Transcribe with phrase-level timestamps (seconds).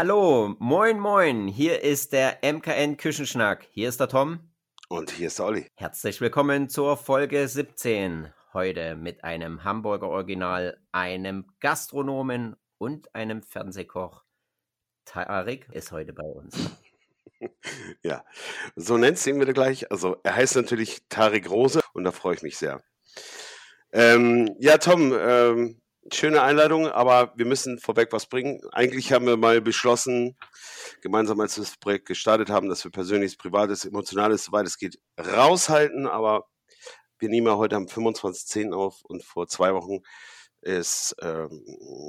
[0.00, 1.48] Hallo, moin, moin.
[1.48, 3.66] Hier ist der MKN Küchenschnack.
[3.72, 4.38] Hier ist der Tom.
[4.88, 5.66] Und hier ist der Olli.
[5.74, 8.32] Herzlich willkommen zur Folge 17.
[8.52, 14.22] Heute mit einem Hamburger Original, einem Gastronomen und einem Fernsehkoch.
[15.04, 16.54] Tarik ist heute bei uns.
[18.04, 18.24] ja,
[18.76, 19.90] so nennt ihn wieder gleich.
[19.90, 22.80] Also er heißt natürlich Tarik Rose und da freue ich mich sehr.
[23.90, 25.80] Ähm, ja, Tom, ähm,
[26.12, 28.60] schöne Einladung, aber wir müssen vorweg was bringen.
[28.72, 30.36] Eigentlich haben wir mal beschlossen,
[31.00, 34.98] gemeinsam als wir das Projekt gestartet haben, dass wir persönliches, privates, emotionales, soweit es geht,
[35.18, 36.06] raushalten.
[36.06, 36.46] Aber
[37.18, 38.72] wir nehmen ja heute am 25.10.
[38.72, 40.00] auf und vor zwei Wochen
[40.60, 41.64] ist, ähm,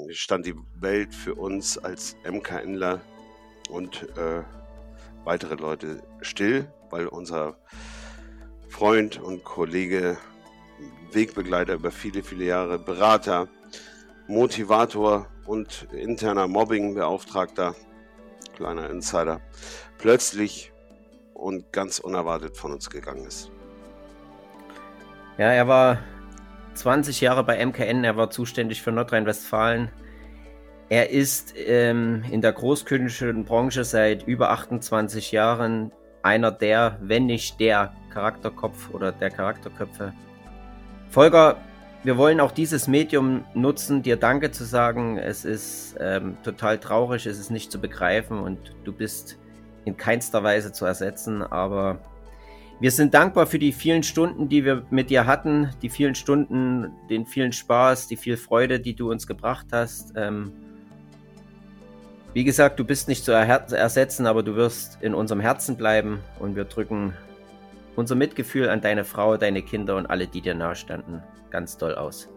[0.09, 3.02] stand die Welt für uns als MKNler
[3.70, 4.43] und äh,
[5.23, 7.59] weitere Leute still, weil unser
[8.68, 10.18] Freund und Kollege,
[11.12, 13.48] Wegbegleiter über viele, viele Jahre, Berater,
[14.29, 17.73] Motivator und interner Mobbingbeauftragter,
[18.55, 19.41] kleiner Insider,
[19.98, 20.71] plötzlich
[21.34, 23.49] und ganz unerwartet von uns gegangen ist.
[25.39, 25.98] Ja, er war
[26.76, 29.89] 20 Jahre bei MKN, er war zuständig für Nordrhein-Westfalen.
[30.89, 37.59] Er ist ähm, in der großkünstlerischen Branche seit über 28 Jahren einer der, wenn nicht
[37.59, 40.13] der Charakterkopf oder der Charakterköpfe.
[41.09, 41.57] Volker,
[42.03, 45.17] wir wollen auch dieses Medium nutzen, dir Danke zu sagen.
[45.17, 49.37] Es ist ähm, total traurig, es ist nicht zu begreifen und du bist
[49.85, 51.41] in keinster Weise zu ersetzen.
[51.41, 51.99] Aber
[52.79, 56.91] wir sind dankbar für die vielen Stunden, die wir mit dir hatten, die vielen Stunden,
[57.09, 60.13] den vielen Spaß, die viel Freude, die du uns gebracht hast.
[60.15, 60.53] Ähm,
[62.33, 66.55] wie gesagt, du bist nicht zu ersetzen, aber du wirst in unserem Herzen bleiben und
[66.55, 67.13] wir drücken
[68.00, 72.29] unser Mitgefühl an deine Frau, deine Kinder und alle, die dir nahestanden, ganz toll aus.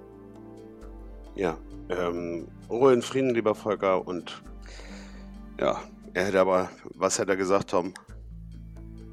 [1.37, 1.57] Ja,
[1.89, 4.07] ähm, Ruhe in Frieden, lieber Volker.
[4.07, 4.43] Und
[5.59, 5.81] ja,
[6.15, 7.95] er hätte aber, was hätte er gesagt, Tom?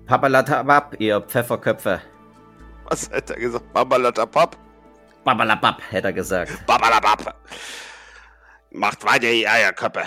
[0.07, 2.01] Papalatabab, ihr Pfefferköpfe.
[2.85, 3.71] Was hätte er gesagt?
[3.71, 4.57] Babalatabab?
[5.23, 6.65] Babalabab, hätte er gesagt.
[6.65, 7.35] Babalabab.
[8.71, 10.03] Macht weiter, die Eierköpfe.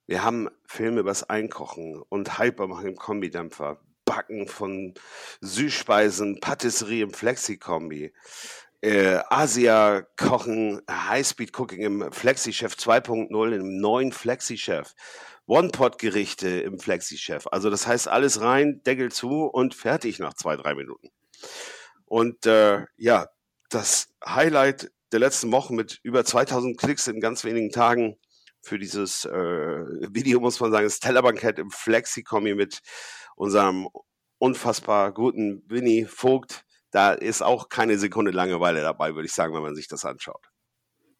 [0.07, 4.95] Wir haben Filme übers Einkochen und Hyper machen im Kombidämpfer, Backen von
[5.41, 8.11] Süßspeisen, Patisserie im Flexi-Kombi,
[8.81, 14.93] äh, Asia-Kochen, Highspeed-Cooking im Flexi-Chef 2.0, im neuen Flexi-Chef,
[15.47, 17.47] One-Pot-Gerichte im Flexi-Chef.
[17.47, 21.09] Also das heißt alles rein, Deckel zu und fertig nach zwei, drei Minuten.
[22.05, 23.27] Und äh, ja,
[23.69, 28.17] das Highlight der letzten Wochen mit über 2000 Klicks in ganz wenigen Tagen
[28.61, 32.81] für dieses äh, Video, muss man sagen, das Tellerbankett im Flexi-Kombi mit
[33.35, 33.87] unserem
[34.39, 36.63] unfassbar guten Winnie Vogt.
[36.95, 40.49] Da ist auch keine Sekunde Langeweile dabei, würde ich sagen, wenn man sich das anschaut.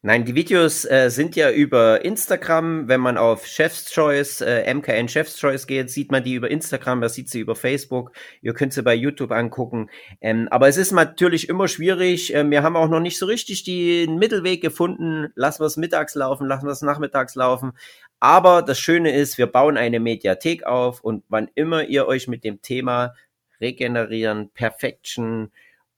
[0.00, 2.88] Nein, die Videos äh, sind ja über Instagram.
[2.88, 7.02] Wenn man auf Chef's Choice, äh, MKN Chef's Choice geht, sieht man die über Instagram,
[7.02, 8.12] das sieht sie über Facebook.
[8.40, 9.90] Ihr könnt sie bei YouTube angucken.
[10.22, 12.32] Ähm, aber es ist natürlich immer schwierig.
[12.32, 15.30] Ähm, wir haben auch noch nicht so richtig den Mittelweg gefunden.
[15.34, 17.72] Lassen wir es mittags laufen, lassen wir es nachmittags laufen.
[18.18, 22.44] Aber das Schöne ist, wir bauen eine Mediathek auf und wann immer ihr euch mit
[22.44, 23.12] dem Thema
[23.60, 25.52] Regenerieren, Perfection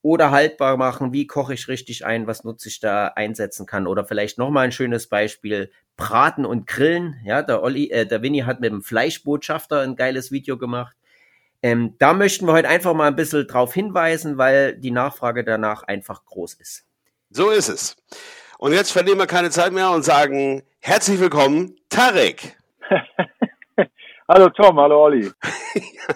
[0.08, 4.06] oder haltbar machen, wie koche ich richtig ein, was nutze ich da einsetzen kann oder
[4.06, 7.20] vielleicht nochmal ein schönes Beispiel, Braten und Grillen.
[7.25, 10.96] Ja, der Olli, äh, der Winnie hat mit dem Fleischbotschafter ein geiles Video gemacht.
[11.62, 15.82] Ähm, da möchten wir heute einfach mal ein bisschen drauf hinweisen, weil die Nachfrage danach
[15.82, 16.87] einfach groß ist.
[17.28, 17.96] So ist es.
[18.56, 22.56] Und jetzt verlieren wir keine Zeit mehr und sagen herzlich willkommen, Tarek.
[24.28, 25.31] hallo Tom, hallo Olli.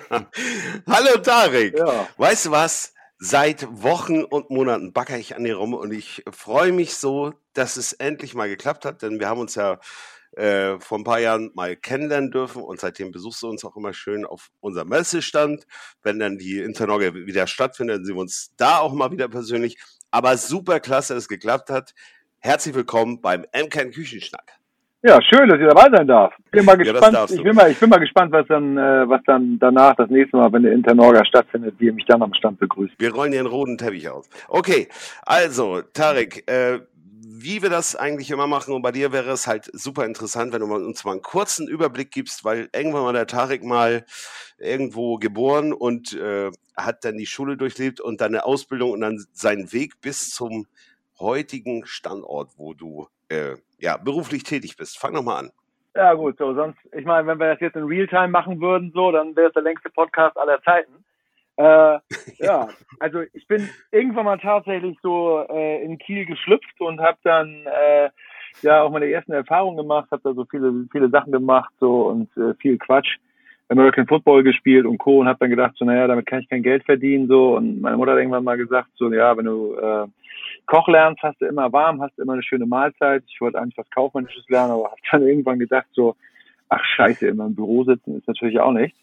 [0.88, 1.76] hallo Tarek.
[1.76, 2.08] Ja.
[2.16, 2.94] Weißt du was?
[3.24, 7.76] Seit Wochen und Monaten backe ich an dir rum und ich freue mich so, dass
[7.76, 9.78] es endlich mal geklappt hat, denn wir haben uns ja
[10.32, 13.94] äh, vor ein paar Jahren mal kennenlernen dürfen und seitdem besuchst du uns auch immer
[13.94, 15.68] schön auf unserem Messestand.
[16.02, 19.78] Wenn dann die Internorge wieder stattfindet, dann sehen wir uns da auch mal wieder persönlich.
[20.10, 21.94] Aber super klasse, dass es geklappt hat
[22.44, 24.61] herzlich willkommen beim MCAN Küchenschnack.
[25.04, 26.32] Ja, schön, dass ich dabei sein darf.
[26.44, 29.08] Ich bin mal gespannt, ja, ich bin mal, ich bin mal gespannt, was dann, äh,
[29.08, 32.32] was dann danach das nächste Mal, wenn der Internorga stattfindet, wie ihr mich dann am
[32.34, 32.94] Stand begrüßt.
[32.98, 34.28] Wir rollen hier einen roten Teppich aus.
[34.48, 34.88] Okay,
[35.22, 36.82] also, Tarek, äh,
[37.24, 38.72] wie wir das eigentlich immer machen.
[38.74, 42.12] Und bei dir wäre es halt super interessant, wenn du uns mal einen kurzen Überblick
[42.12, 44.04] gibst, weil irgendwann war der Tarek mal
[44.56, 49.24] irgendwo geboren und äh, hat dann die Schule durchlebt und dann eine Ausbildung und dann
[49.32, 50.66] seinen Weg bis zum
[51.18, 54.98] heutigen Standort, wo du äh, ja, beruflich tätig bist.
[54.98, 55.50] Fang noch mal an.
[55.94, 59.12] Ja gut, so sonst, ich meine, wenn wir das jetzt in Realtime machen würden, so,
[59.12, 61.04] dann wäre es der längste Podcast aller Zeiten.
[61.56, 61.98] Äh,
[62.38, 62.68] ja,
[62.98, 68.10] also ich bin irgendwann mal tatsächlich so äh, in Kiel geschlüpft und habe dann äh,
[68.62, 72.34] ja auch meine ersten Erfahrungen gemacht, habe da so viele viele Sachen gemacht so und
[72.36, 73.18] äh, viel Quatsch.
[73.72, 75.20] American Football gespielt und Co.
[75.20, 77.96] und habe dann gedacht, so naja, damit kann ich kein Geld verdienen so und meine
[77.96, 80.06] Mutter hat irgendwann mal gesagt, so ja, wenn du äh,
[80.66, 83.24] Koch lernst, hast du immer warm, hast du immer eine schöne Mahlzeit.
[83.26, 86.14] Ich wollte eigentlich was Kaufmännisches lernen, aber habe dann irgendwann gedacht, so,
[86.68, 88.94] ach scheiße, immer im Büro sitzen ist natürlich auch nicht.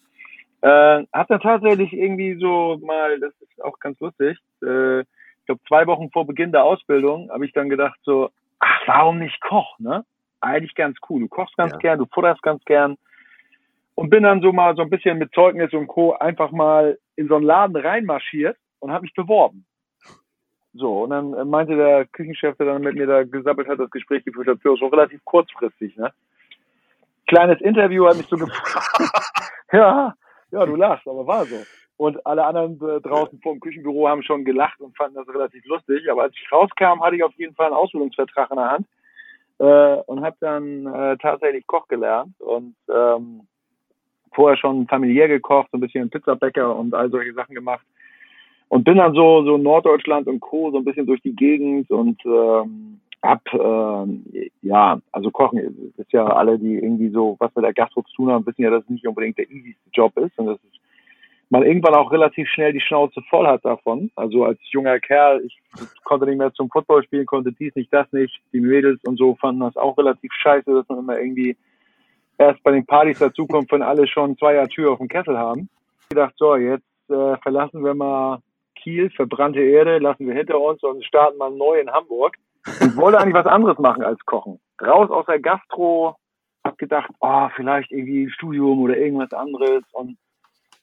[0.62, 5.62] Äh, hab dann tatsächlich irgendwie so mal, das ist auch ganz lustig, äh, ich glaube
[5.68, 8.30] zwei Wochen vor Beginn der Ausbildung habe ich dann gedacht so,
[8.60, 10.06] ach, warum nicht Koch, ne?
[10.42, 11.22] Eigentlich ganz cool.
[11.22, 11.78] Du kochst ganz ja.
[11.80, 12.98] gern, du futterst ganz gern.
[14.00, 16.14] Und bin dann so mal so ein bisschen mit Zeugnis und Co.
[16.14, 19.66] einfach mal in so einen Laden reinmarschiert und habe mich beworben.
[20.72, 23.90] So, und dann äh, meinte der Küchenchef, der dann mit mir da gesammelt hat, das
[23.90, 26.14] Gespräch geführt hat, so relativ kurzfristig, ne?
[27.28, 29.12] Kleines Interview hat mich so gefragt.
[29.74, 30.14] ja,
[30.52, 31.58] ja, du lachst, aber war so.
[31.98, 35.66] Und alle anderen äh, draußen vor dem Küchenbüro haben schon gelacht und fanden das relativ
[35.66, 36.10] lustig.
[36.10, 38.88] Aber als ich rauskam, hatte ich auf jeden Fall einen Ausbildungsvertrag in der Hand
[39.58, 43.46] äh, und habe dann äh, tatsächlich Koch gelernt und ähm,
[44.34, 47.86] vorher schon familiär gekocht, so ein bisschen Pizzabäcker und all solche Sachen gemacht
[48.70, 50.72] und bin dann so so Norddeutschland und Co.
[50.72, 56.26] so ein bisschen durch die Gegend und ähm, hab äh, ja also Kochen ist ja
[56.26, 58.90] alle die irgendwie so was mit der Gastro zu tun haben wissen ja dass es
[58.90, 60.80] nicht unbedingt der easyste Job ist und das ist
[61.50, 64.12] man irgendwann auch relativ schnell die Schnauze voll hat davon.
[64.16, 65.60] Also als junger Kerl, ich
[66.04, 68.40] konnte nicht mehr zum Football spielen, konnte dies nicht, das nicht.
[68.54, 71.58] Die Mädels und so fanden das auch relativ scheiße, dass man immer irgendwie
[72.40, 75.70] erst bei den Partys dazukommt, wenn alle schon zwei Jahre Tür auf dem Kessel haben.
[76.10, 78.40] Ich dachte, so, jetzt äh, verlassen wir mal
[78.76, 82.38] Kiel, verbrannte Erde, lassen wir hinter uns und starten mal neu in Hamburg.
[82.66, 84.60] Ich wollte eigentlich was anderes machen als kochen.
[84.82, 86.16] Raus aus der Gastro,
[86.64, 90.18] hab gedacht, oh, vielleicht irgendwie Studium oder irgendwas anderes und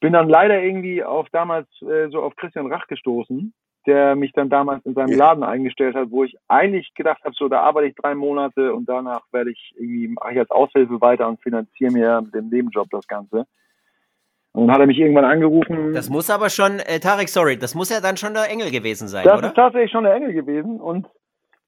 [0.00, 3.54] bin dann leider irgendwie auf damals äh, so auf Christian Rach gestoßen,
[3.86, 7.48] der mich dann damals in seinem Laden eingestellt hat, wo ich eigentlich gedacht habe, so
[7.48, 11.28] da arbeite ich drei Monate und danach werde ich irgendwie mache ich als Aushilfe weiter
[11.28, 13.46] und finanziere mir mit dem Nebenjob das Ganze.
[14.52, 15.92] Und dann hat er mich irgendwann angerufen.
[15.92, 19.06] Das muss aber schon, äh, Tarek, sorry, das muss ja dann schon der Engel gewesen
[19.06, 19.42] sein, das oder?
[19.42, 20.80] Das ist tatsächlich schon der Engel gewesen.
[20.80, 21.06] Und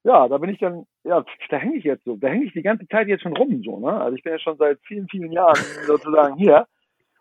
[0.03, 2.15] ja, da bin ich dann, ja, da hänge ich jetzt so.
[2.15, 3.93] Da hänge ich die ganze Zeit jetzt schon rum, so, ne?
[4.01, 5.55] Also ich bin ja schon seit vielen, vielen Jahren
[5.85, 6.65] sozusagen hier.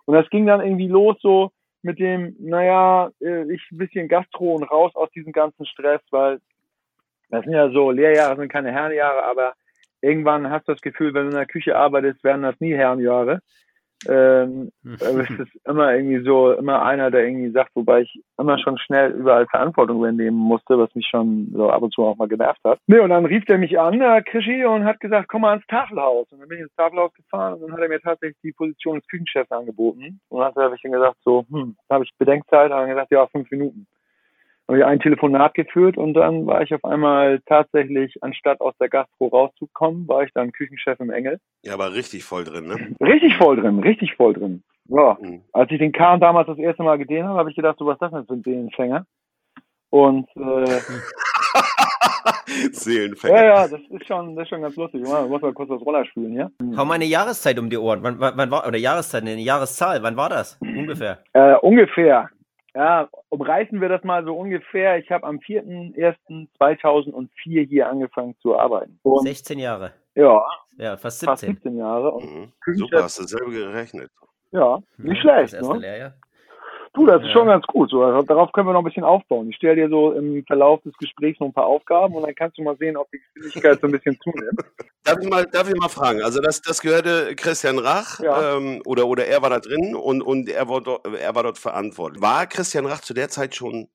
[0.07, 1.51] Und das ging dann irgendwie los so
[1.89, 6.39] mit dem, naja, äh, ich ein bisschen Gastro und raus aus diesem ganzen Stress, weil
[7.31, 9.55] das sind ja so, Lehrjahre sind keine Herrenjahre, aber
[10.03, 13.41] irgendwann hast du das Gefühl, wenn du in der Küche arbeitest, werden das nie Herrenjahre.
[14.07, 18.79] Ähm, es ist immer irgendwie so, immer einer, der irgendwie sagt, wobei ich immer schon
[18.79, 22.61] schnell überall Verantwortung übernehmen musste, was mich schon so ab und zu auch mal genervt
[22.65, 22.79] hat.
[22.87, 25.67] Nee, und dann rief der mich an, der Krischi, und hat gesagt, komm mal ins
[25.67, 26.31] Tafelhaus.
[26.31, 28.97] Und dann bin ich ins Tafelhaus gefahren und dann hat er mir tatsächlich die Position
[28.97, 30.21] des Küchenchefs angeboten.
[30.29, 33.27] Und dann habe ich dann gesagt, so, hm, da habe ich Bedenkzeit, habe gesagt, ja,
[33.27, 33.87] fünf Minuten
[34.69, 38.91] habe ich ein Telefonat geführt und dann war ich auf einmal tatsächlich, anstatt aus der
[38.91, 41.41] Gastro rauszukommen, war ich dann Küchenchef im Engel.
[41.65, 42.95] Ja, aber richtig voll drin, ne?
[43.01, 44.63] Richtig voll drin, richtig voll drin.
[44.89, 45.17] Ja.
[45.21, 45.43] Mhm.
[45.53, 47.95] Als ich den Kahn damals das erste Mal gesehen habe, habe ich gedacht, so was
[47.95, 49.07] ist das denn für ein Seelenfänger?
[49.91, 50.81] Und äh,
[52.73, 53.37] Seelenfänger.
[53.37, 55.01] Ja, ja, das ist schon, das ist schon ganz lustig.
[55.03, 56.51] Ich muss mal kurz das Roller spielen, ja?
[56.77, 58.03] Hau mal eine Jahreszeit um die Ohren.
[58.03, 60.59] Wann, wann, wann war, oder Jahreszeit, eine Jahreszahl, wann war das?
[60.61, 61.21] Ungefähr.
[61.33, 62.29] Äh, ungefähr
[62.75, 64.99] ja, umreißen wir das mal so ungefähr.
[64.99, 68.99] Ich habe am 4.1.2004 hier angefangen zu arbeiten.
[69.03, 69.93] Und 16 Jahre.
[70.15, 70.45] Ja.
[70.77, 71.31] Ja, fast 17.
[71.31, 72.21] Fast 17 Jahre.
[72.21, 72.53] Mhm.
[72.75, 74.11] Super, hast du selber gerechnet.
[74.51, 75.53] Ja, nicht ja, schlecht.
[75.53, 75.81] Das erste ne?
[75.81, 76.15] Lehrjahr.
[76.99, 77.91] Du, das ist schon ganz gut.
[77.91, 79.49] So, also darauf können wir noch ein bisschen aufbauen.
[79.51, 82.59] Ich stelle dir so im Verlauf des Gesprächs noch ein paar Aufgaben und dann kannst
[82.59, 84.65] du mal sehen, ob die Geschwindigkeit so ein bisschen zunimmt.
[85.05, 86.23] Darf ich mal, darf ich mal fragen?
[86.23, 88.57] Also das, das gehörte Christian Rach ja.
[88.57, 91.57] ähm, oder, oder er war da drin und, und er, war dort, er war dort
[91.57, 92.21] verantwortlich.
[92.21, 93.89] War Christian Rach zu der Zeit schon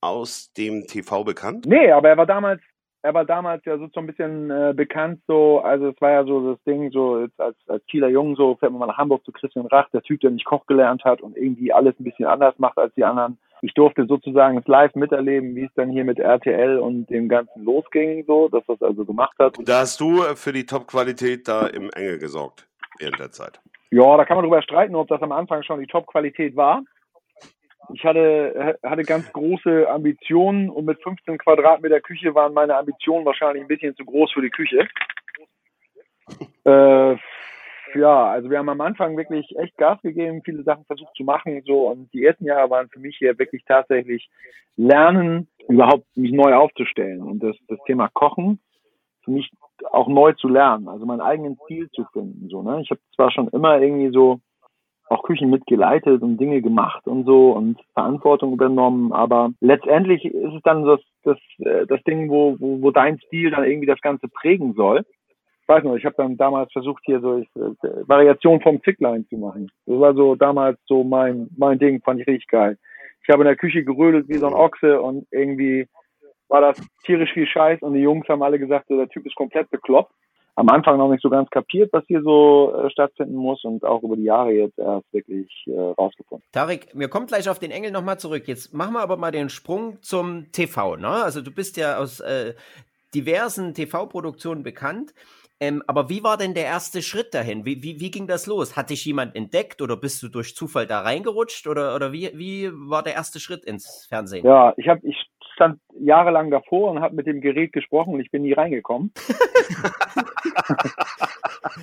[0.00, 1.66] aus dem TV bekannt?
[1.66, 2.62] Nee, aber er war damals
[3.06, 6.24] er war damals ja so, so ein bisschen äh, bekannt, so, also es war ja
[6.24, 9.24] so das Ding, so jetzt als, als Kieler Jungen, so fährt man mal nach Hamburg
[9.24, 12.26] zu Christian Rach, der Typ, der nicht Koch gelernt hat und irgendwie alles ein bisschen
[12.26, 13.38] anders macht als die anderen.
[13.62, 17.64] ich durfte sozusagen es live miterleben, wie es dann hier mit RTL und dem Ganzen
[17.64, 19.56] losging, so, dass das also gemacht hat.
[19.56, 22.66] Und da hast du für die Top-Qualität da im Engel gesorgt
[22.98, 23.60] während der Zeit.
[23.92, 26.82] Ja, da kann man drüber streiten, ob das am Anfang schon die Top-Qualität war.
[27.92, 33.62] Ich hatte, hatte ganz große Ambitionen und mit 15 Quadratmeter Küche waren meine Ambitionen wahrscheinlich
[33.62, 34.86] ein bisschen zu groß für die Küche.
[36.64, 37.16] Äh,
[37.94, 41.62] ja, also wir haben am Anfang wirklich echt Gas gegeben, viele Sachen versucht zu machen,
[41.64, 44.28] so und die ersten Jahre waren für mich hier wirklich tatsächlich
[44.76, 48.60] Lernen, überhaupt mich neu aufzustellen und das, das Thema Kochen
[49.24, 49.50] für mich
[49.90, 52.80] auch neu zu lernen, also meinen eigenen Stil zu finden, so ne.
[52.82, 54.40] Ich habe zwar schon immer irgendwie so
[55.08, 60.62] auch Küchen mitgeleitet und Dinge gemacht und so und Verantwortung übernommen, aber letztendlich ist es
[60.62, 64.28] dann das das äh, das Ding, wo wo, wo dein Stil dann irgendwie das Ganze
[64.28, 65.04] prägen soll
[65.66, 67.44] weiß noch, ich habe dann damals versucht, hier so äh,
[68.06, 69.70] Variation vom Zicklein zu machen.
[69.86, 72.78] Das war so damals so mein, mein Ding, fand ich richtig geil.
[73.22, 75.88] Ich habe in der Küche gerödelt wie so ein Ochse und irgendwie
[76.48, 79.34] war das tierisch viel Scheiß und die Jungs haben alle gesagt, so, der Typ ist
[79.34, 80.12] komplett bekloppt.
[80.58, 84.02] Am Anfang noch nicht so ganz kapiert, was hier so äh, stattfinden muss und auch
[84.02, 86.46] über die Jahre jetzt erst wirklich äh, rausgefunden.
[86.50, 88.48] Tarek, wir kommen gleich auf den Engel nochmal zurück.
[88.48, 90.96] Jetzt machen wir aber mal den Sprung zum TV.
[90.96, 91.08] Ne?
[91.08, 92.54] Also du bist ja aus äh,
[93.14, 95.12] diversen TV-Produktionen bekannt.
[95.58, 97.64] Ähm, aber wie war denn der erste Schritt dahin?
[97.64, 98.76] Wie, wie, wie ging das los?
[98.76, 101.66] Hat dich jemand entdeckt oder bist du durch Zufall da reingerutscht?
[101.66, 104.44] Oder, oder wie, wie war der erste Schritt ins Fernsehen?
[104.44, 105.16] Ja, ich, hab, ich
[105.56, 109.12] stand jahrelang davor und habe mit dem Gerät gesprochen und ich bin nie reingekommen.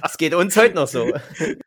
[0.04, 1.12] Es geht uns heute noch so.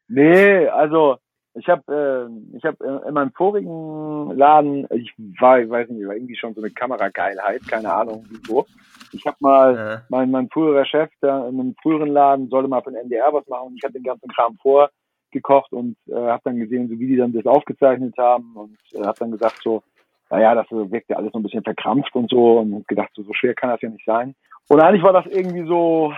[0.09, 1.19] Nee, also
[1.55, 6.15] ich habe äh, ich habe in meinem vorigen Laden, ich war, ich weiß nicht, war
[6.15, 8.67] irgendwie schon so eine Kamerageilheit, keine Ahnung wieso.
[9.13, 10.03] Ich habe mal, ja.
[10.09, 13.47] mein, mein früherer Chef da in einem früheren Laden sollte mal für den NDR was
[13.47, 17.07] machen und ich habe den ganzen Kram vorgekocht und äh, habe dann gesehen, so wie
[17.07, 19.83] die dann das aufgezeichnet haben und äh, habe dann gesagt so,
[20.31, 23.33] naja, das wirkt ja alles so ein bisschen verkrampft und so und gedacht, so, so
[23.33, 24.35] schwer kann das ja nicht sein.
[24.69, 26.13] Und eigentlich war das irgendwie so,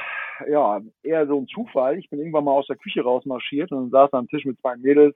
[0.49, 1.99] ja, eher so ein Zufall.
[1.99, 5.15] Ich bin irgendwann mal aus der Küche rausmarschiert und saß am Tisch mit zwei Mädels,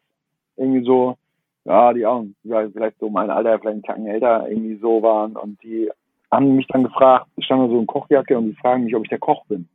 [0.57, 1.17] irgendwie so,
[1.65, 5.63] ja, die auch vielleicht so mein Alter, vielleicht einen Tacken älter irgendwie so waren und
[5.63, 5.91] die
[6.31, 9.05] haben mich dann gefragt, ich stand da so in Kochjacke und die fragen mich, ob
[9.05, 9.69] ich der Koch bin.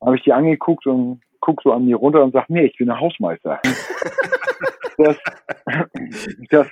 [0.00, 2.86] Habe ich die angeguckt und guck so an mir runter und sag, nee, ich bin
[2.86, 3.60] der Hausmeister.
[4.98, 5.16] das,
[6.50, 6.66] das,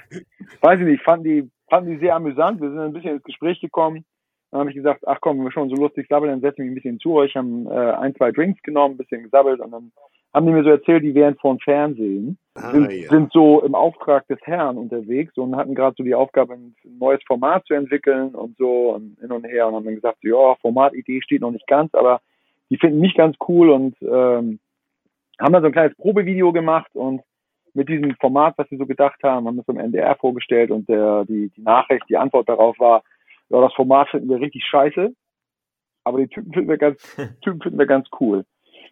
[0.61, 2.61] weiß ich nicht, fanden die, fanden die sehr amüsant.
[2.61, 4.04] Wir sind ein bisschen ins Gespräch gekommen.
[4.50, 6.71] Dann habe ich gesagt, ach komm, wenn wir schon so lustig sabbeln, dann setzen wir
[6.71, 9.92] ein bisschen zu euch, haben äh, ein, zwei Drinks genommen, ein bisschen gesabbelt und dann
[10.33, 13.09] haben die mir so erzählt, die wären vor dem Fernsehen, ah, sind, ja.
[13.09, 17.21] sind, so im Auftrag des Herrn unterwegs und hatten gerade so die Aufgabe, ein neues
[17.26, 20.54] Format zu entwickeln und so und hin und her und haben dann gesagt, so, ja,
[20.61, 22.21] Formatidee steht noch nicht ganz, aber
[22.68, 24.59] die finden mich ganz cool und ähm,
[25.40, 27.23] haben dann so ein kleines Probevideo gemacht und
[27.76, 31.25] mit diesem Format, was sie so gedacht haben, haben das im NDR vorgestellt und der,
[31.26, 33.02] die, die Nachricht, die Antwort darauf war,
[33.49, 35.14] ja, das Format finden wir richtig scheiße,
[36.04, 38.45] aber die Typen finden wir ganz, Typen finden wir ganz cool.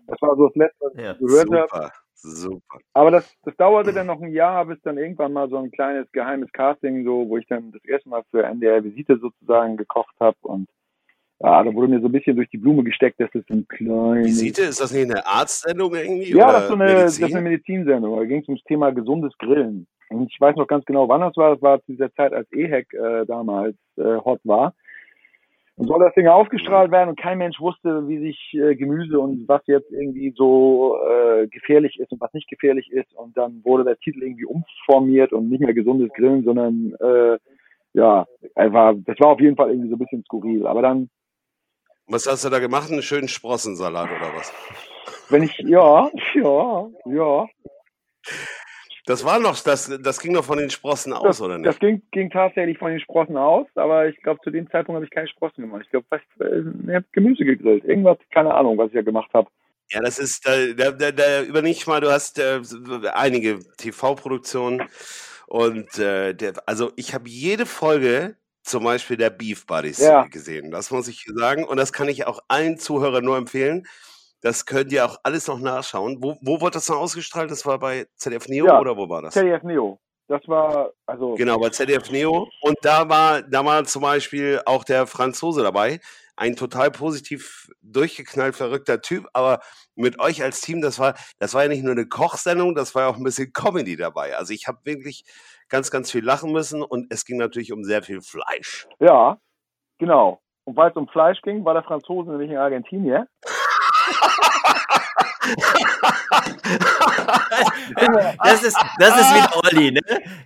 [0.06, 1.90] Das war so das Letzte, was ja, ich gehört habe.
[2.14, 2.78] Super.
[2.92, 6.10] Aber das, das dauerte dann noch ein Jahr, bis dann irgendwann mal so ein kleines
[6.12, 10.36] geheimes Casting, so, wo ich dann das erste Mal für NDR Visite sozusagen gekocht habe
[10.42, 10.68] und
[11.40, 14.26] ja, da wurde mir so ein bisschen durch die Blume gesteckt, dass das ein kleines.
[14.26, 16.32] Visite, ist das nicht eine Arztsendung irgendwie?
[16.32, 18.16] Ja, das ist, so eine, das ist eine Medizinsendung.
[18.16, 19.86] Da ging es ums Thema gesundes Grillen.
[20.10, 21.54] Und ich weiß noch ganz genau, wann das war.
[21.54, 24.74] Das war zu dieser Zeit, als EHEC äh, damals äh, hot war.
[25.76, 29.48] Und soll das Ding aufgestrahlt werden und kein Mensch wusste, wie sich äh, Gemüse und
[29.48, 33.12] was jetzt irgendwie so äh, gefährlich ist und was nicht gefährlich ist.
[33.14, 37.38] Und dann wurde der Titel irgendwie umformiert und nicht mehr gesundes Grillen, sondern äh,
[37.94, 38.24] ja,
[38.54, 40.66] einfach, das war auf jeden Fall irgendwie so ein bisschen skurril.
[40.66, 41.10] Aber dann.
[42.06, 42.90] Was hast du da gemacht?
[42.90, 44.52] Einen schönen Sprossensalat oder was?
[45.30, 47.46] Wenn ich, ja, ja, ja.
[49.06, 51.66] Das war noch, das, das ging noch von den Sprossen aus, das, oder nicht?
[51.66, 55.04] Das ging, ging tatsächlich von den Sprossen aus, aber ich glaube, zu dem Zeitpunkt habe
[55.04, 55.82] ich keine Sprossen gemacht.
[55.84, 57.84] Ich glaube, äh, ich habe Gemüse gegrillt.
[57.84, 59.48] Irgendwas, keine Ahnung, was ich ja gemacht habe.
[59.90, 62.60] Ja, das ist, da, da, da, da überleg mal, du hast äh,
[63.12, 64.82] einige TV-Produktionen
[65.46, 70.24] und äh, der, also ich habe jede Folge zum Beispiel der Beef Buddies ja.
[70.24, 70.70] gesehen.
[70.70, 73.86] Das muss ich sagen und das kann ich auch allen Zuhörern nur empfehlen.
[74.40, 76.18] Das könnt ihr auch alles noch nachschauen.
[76.22, 77.50] Wo, wo wurde das noch ausgestrahlt?
[77.50, 79.34] Das war bei ZDF Neo ja, oder wo war das?
[79.34, 80.00] ZDF Neo.
[80.26, 81.34] Das war, also.
[81.34, 82.48] Genau, bei ZDF Neo.
[82.62, 86.00] Und da war, da war zum Beispiel auch der Franzose dabei.
[86.36, 89.60] Ein total positiv durchgeknallt verrückter Typ, aber
[89.94, 93.02] mit euch als Team, das war, das war ja nicht nur eine Kochsendung, das war
[93.02, 94.36] ja auch ein bisschen Comedy dabei.
[94.36, 95.24] Also ich habe wirklich
[95.74, 98.86] ganz, ganz viel lachen müssen und es ging natürlich um sehr viel Fleisch.
[99.00, 99.38] Ja,
[99.98, 100.38] genau.
[100.62, 103.26] Und weil es um Fleisch ging, war der Franzose nämlich in Argentinien.
[108.44, 110.00] das, ist, das ist wieder Olli, ne?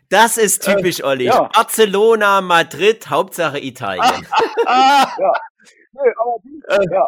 [0.08, 1.25] Das ist typisch Olli.
[1.25, 1.42] Ja.
[1.52, 4.02] Barcelona, Madrid, Hauptsache Italien.
[4.66, 5.12] ja.
[5.92, 7.06] Nee, aber die, ja.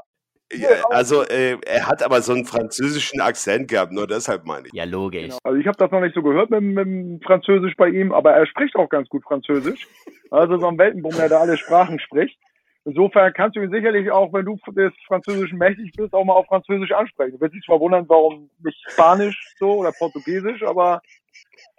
[0.52, 4.72] Ja, also äh, er hat aber so einen französischen Akzent gehabt, nur deshalb meine ich.
[4.72, 5.22] Ja, logisch.
[5.22, 5.38] Genau.
[5.44, 8.32] Also ich habe das noch nicht so gehört mit, mit dem Französisch bei ihm, aber
[8.32, 9.86] er spricht auch ganz gut Französisch.
[10.30, 12.36] Also so ein Weltenbumm, der da alle Sprachen spricht.
[12.84, 16.46] Insofern kannst du ihn sicherlich auch, wenn du des Französischen mächtig bist, auch mal auf
[16.46, 17.32] Französisch ansprechen.
[17.32, 21.02] Du wirst dich zwar wundern, warum nicht Spanisch so oder Portugiesisch, aber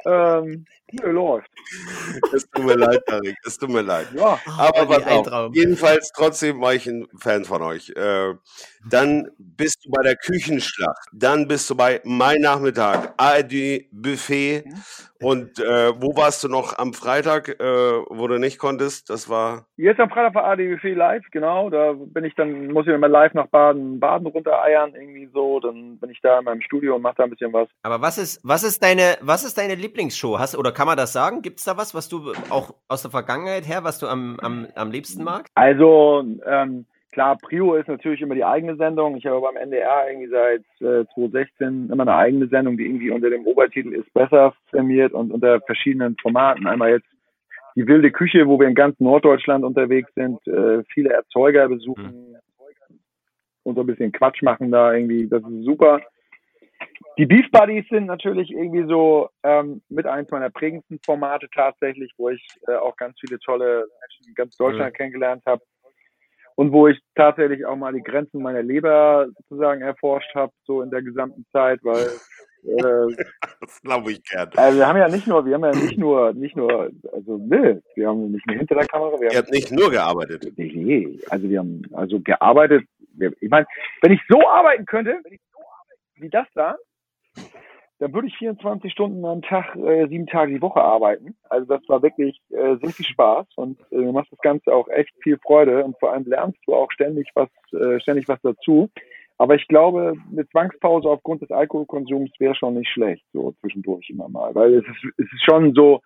[0.06, 1.50] ähm, Nö, läuft.
[2.34, 4.08] Es tut mir leid, Tarik, es tut mir leid.
[4.14, 5.54] Ja, aber was auch.
[5.54, 7.92] Jedenfalls trotzdem war ich ein Fan von euch.
[7.96, 8.34] Äh,
[8.90, 14.66] dann bist du bei der Küchenschlacht, dann bist du bei Mein Nachmittag, ARD Buffet
[15.22, 19.10] und äh, wo warst du noch am Freitag, äh, wo du nicht konntest?
[19.10, 21.70] Das war jetzt am Freitag war ARD Buffet live, genau.
[21.70, 25.60] Da bin ich dann muss ich immer live nach Baden, Baden runtereiern irgendwie so.
[25.60, 27.70] Dann bin ich da in meinem Studio und mache da ein bisschen was.
[27.84, 30.40] Aber was ist was ist deine was ist deine Lieblingsshow?
[30.40, 31.42] Hast oder kann man das sagen?
[31.42, 34.68] Gibt es da was, was du auch aus der Vergangenheit her, was du am, am,
[34.76, 35.52] am liebsten magst?
[35.56, 39.18] Also, ähm, klar, Prio ist natürlich immer die eigene Sendung.
[39.18, 43.30] Ich habe beim NDR irgendwie seit äh, 2016 immer eine eigene Sendung, die irgendwie unter
[43.30, 46.68] dem Obertitel ist besser firmiert und unter verschiedenen Formaten.
[46.68, 47.08] Einmal jetzt
[47.76, 52.36] die wilde Küche, wo wir in ganz Norddeutschland unterwegs sind, äh, viele Erzeuger besuchen hm.
[53.64, 55.28] und so ein bisschen Quatsch machen da irgendwie.
[55.28, 56.02] Das ist super.
[57.18, 62.30] Die Beef Buddies sind natürlich irgendwie so ähm, mit eins meiner prägendsten Formate tatsächlich, wo
[62.30, 64.98] ich äh, auch ganz viele tolle Menschen in ganz Deutschland mhm.
[64.98, 65.62] kennengelernt habe
[66.56, 70.92] und wo ich tatsächlich auch mal die Grenzen meiner Leber sozusagen erforscht habe, so in
[70.92, 72.06] der gesamten Zeit, weil
[72.64, 73.24] äh,
[73.60, 74.50] das glaube ich gern.
[74.56, 77.82] Also wir haben ja nicht nur, wir haben ja nicht nur, nicht nur, also ne,
[77.96, 80.54] wir haben nicht nur hinter der Kamera, wir Ihr habt nicht nur gearbeitet.
[80.58, 82.86] Nee, also wir haben also gearbeitet.
[83.40, 83.68] Ich meine,
[84.02, 85.20] wenn ich so arbeiten könnte,
[86.22, 86.76] wie das da,
[88.00, 91.36] dann würde ich 24 Stunden am Tag, äh, sieben Tage die Woche arbeiten.
[91.50, 95.12] Also das war wirklich äh, sehr viel Spaß und äh, macht das Ganze auch echt
[95.22, 98.90] viel Freude und vor allem lernst du auch ständig was, äh, ständig was dazu.
[99.38, 104.30] Aber ich glaube, eine Zwangspause aufgrund des Alkoholkonsums wäre schon nicht schlecht, so zwischendurch immer
[104.30, 104.54] mal.
[104.56, 106.02] Weil es ist, es ist schon so,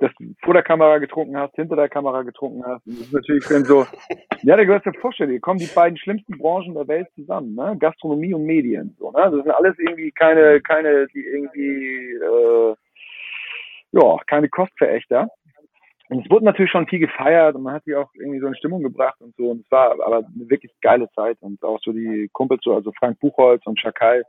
[0.00, 2.86] dass du vor der Kamera getrunken hast, hinter der Kamera getrunken hast.
[2.86, 3.86] Und das ist natürlich dann so,
[4.42, 7.76] ja, da gehört vorstellen, hier kommen die beiden schlimmsten Branchen der Welt zusammen, ne?
[7.78, 8.96] Gastronomie und Medien.
[8.98, 9.20] So, ne?
[9.22, 12.74] Das sind alles irgendwie keine, keine, die irgendwie äh,
[13.92, 15.28] ja, keine Kostverächter.
[16.10, 18.54] Und es wurde natürlich schon viel gefeiert und man hat sich auch irgendwie so in
[18.56, 19.50] Stimmung gebracht und so.
[19.50, 22.92] Und es war aber eine wirklich geile Zeit und auch so die Kumpels, so, also
[22.98, 24.24] Frank Buchholz und Schakal,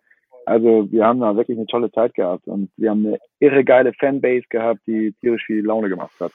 [0.46, 3.94] also wir haben da wirklich eine tolle Zeit gehabt und wir haben eine irre geile
[3.94, 6.32] Fanbase gehabt, die tierisch viel Laune gemacht hat.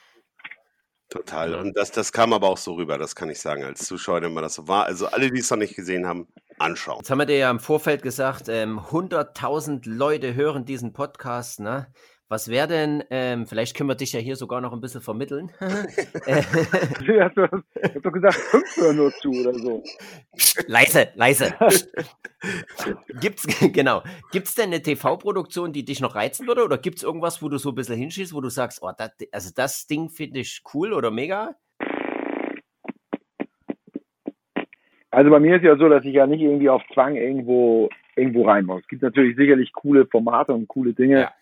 [1.09, 1.57] Total.
[1.57, 4.33] Und das, das kam aber auch so rüber, das kann ich sagen, als Zuschauer, wenn
[4.33, 4.87] man das so war.
[4.87, 6.99] Also alle, die es noch nicht gesehen haben, anschauen.
[6.99, 11.59] Jetzt haben wir dir ja im Vorfeld gesagt, ähm, 100.000 Leute hören diesen Podcast.
[11.59, 11.88] Ne?
[12.31, 15.51] Was wäre denn, ähm, vielleicht können wir dich ja hier sogar noch ein bisschen vermitteln.
[15.59, 19.83] du hast doch gesagt, fünf hören nur zu oder so.
[20.69, 21.53] Leise, leise.
[23.21, 24.05] gibt's, genau.
[24.31, 26.64] Gibt's denn eine TV-Produktion, die dich noch reizen würde?
[26.64, 29.51] Oder gibt's irgendwas, wo du so ein bisschen hinschießt, wo du sagst, oh, das, also
[29.53, 31.57] das Ding finde ich cool oder mega?
[35.11, 38.45] Also bei mir ist ja so, dass ich ja nicht irgendwie auf Zwang irgendwo, irgendwo
[38.45, 38.83] rein muss.
[38.83, 41.23] Es gibt natürlich sicherlich coole Formate und coole Dinge.
[41.23, 41.33] Ja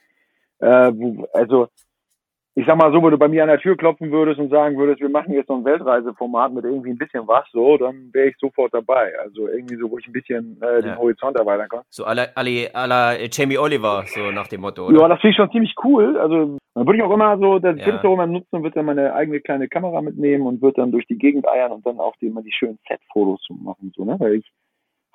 [0.60, 1.68] äh, wo, also
[2.58, 4.76] ich sag mal so, wenn du bei mir an der Tür klopfen würdest und sagen
[4.76, 8.30] würdest, wir machen jetzt so ein Weltreiseformat mit irgendwie ein bisschen was, so, dann wäre
[8.30, 9.12] ich sofort dabei.
[9.20, 10.96] Also irgendwie so, wo ich ein bisschen äh, den ja.
[10.96, 11.82] Horizont erweitern kann.
[11.88, 14.98] So à la, à la Jamie Oliver, so nach dem Motto, oder?
[14.98, 16.16] Ja, das finde ich schon ziemlich cool.
[16.18, 17.86] Also dann würde ich auch immer so, das ja.
[17.86, 20.80] würde ich auch immer nutzen und würde dann meine eigene kleine Kamera mitnehmen und würde
[20.80, 24.04] dann durch die Gegend eiern und dann auch die, immer die schönen Set-Fotos machen, so,
[24.04, 24.16] ne?
[24.18, 24.52] Weil ich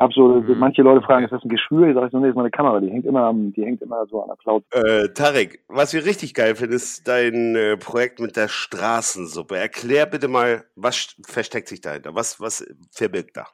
[0.04, 0.60] hab so, mhm.
[0.60, 1.88] manche Leute fragen, ist das ein Geschwür?
[1.88, 4.28] Ich sage nee, ist meine Kamera, die hängt immer am, die hängt immer so an
[4.28, 4.64] der Cloud.
[4.72, 9.58] Äh, Tarek, was wir richtig geil finden, ist dein äh, Projekt mit der Straßensuppe.
[9.58, 12.14] Erklär bitte mal, was versteckt sich dahinter?
[12.16, 13.48] Was, was verbirgt da?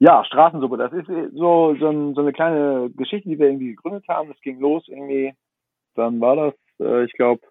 [0.00, 4.04] Ja, Straßensuppe, das ist so, so, ein, so eine kleine Geschichte, die wir irgendwie gegründet
[4.08, 4.28] haben.
[4.28, 5.32] Das ging los irgendwie,
[5.94, 7.42] dann war das, äh, ich glaube,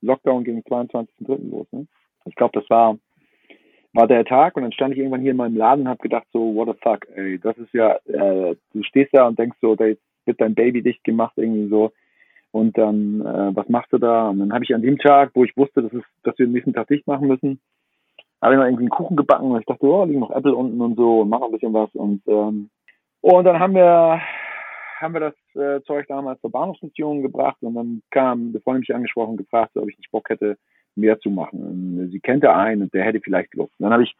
[0.00, 1.50] Lockdown ging 22.03.
[1.50, 1.66] los.
[1.72, 1.86] Ne?
[2.24, 2.96] Ich glaube, das war
[3.94, 6.26] war der Tag und dann stand ich irgendwann hier in meinem Laden und habe gedacht
[6.32, 9.76] so, what the fuck, ey, das ist ja, äh, du stehst da und denkst so,
[9.76, 11.92] da wird dein Baby dicht gemacht irgendwie so
[12.50, 14.28] und dann, äh, was machst du da?
[14.28, 16.52] Und dann habe ich an dem Tag, wo ich wusste, dass, es, dass wir den
[16.52, 17.60] nächsten Tag dicht machen müssen,
[18.42, 20.80] habe ich noch irgendwie einen Kuchen gebacken und ich dachte, oh, liegen noch Apple unten
[20.80, 22.70] und so und mach ein bisschen was und ähm,
[23.22, 24.20] und dann haben wir
[25.00, 28.94] haben wir das äh, Zeug damals zur Bahnhofsmission gebracht und dann kam der Freund mich
[28.94, 30.58] angesprochen und gefragt, ob ich nicht Bock hätte,
[30.96, 32.08] mehr zu machen.
[32.10, 33.72] Sie kennt da einen und der hätte vielleicht Lust.
[33.78, 34.14] Und dann habe ich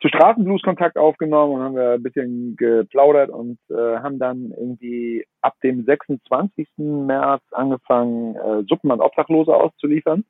[0.00, 5.26] zu Straßenblues Kontakt aufgenommen und haben wir ein bisschen geplaudert und äh, haben dann irgendwie
[5.40, 6.68] ab dem 26.
[6.76, 10.24] März angefangen, äh, Suppen an Obdachlose auszuliefern.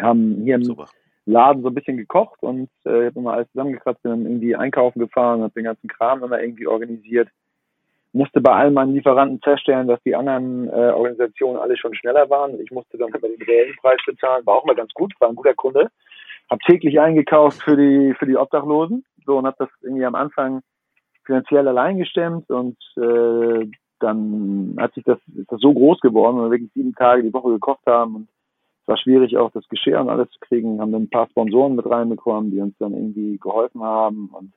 [0.00, 0.86] Haben hier im Super.
[1.24, 4.56] Laden so ein bisschen gekocht und äh, ich habe immer alles zusammengekratzt, bin dann irgendwie
[4.56, 7.28] einkaufen gefahren, habe den ganzen Kram immer irgendwie organisiert.
[8.14, 12.60] Musste bei allen meinen Lieferanten feststellen, dass die anderen äh, Organisationen alle schon schneller waren.
[12.60, 15.36] Ich musste dann aber den reellen Preis bezahlen, war auch mal ganz gut, war ein
[15.36, 15.88] guter Kunde.
[16.50, 19.04] Habe täglich eingekauft für die für die Obdachlosen.
[19.24, 20.60] So und habe das irgendwie am Anfang
[21.24, 23.66] finanziell allein gestemmt und äh,
[24.00, 27.32] dann hat sich das ist das so groß geworden, weil wir wirklich sieben Tage die
[27.32, 28.28] Woche gekocht haben und
[28.82, 31.76] es war schwierig auch das Geschirr und alles zu kriegen, haben dann ein paar Sponsoren
[31.76, 34.52] mit reinbekommen, die uns dann irgendwie geholfen haben und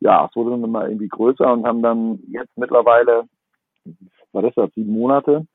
[0.00, 3.24] ja, es wurde dann immer irgendwie größer und haben dann jetzt mittlerweile,
[3.84, 5.46] ist das, sieben Monate,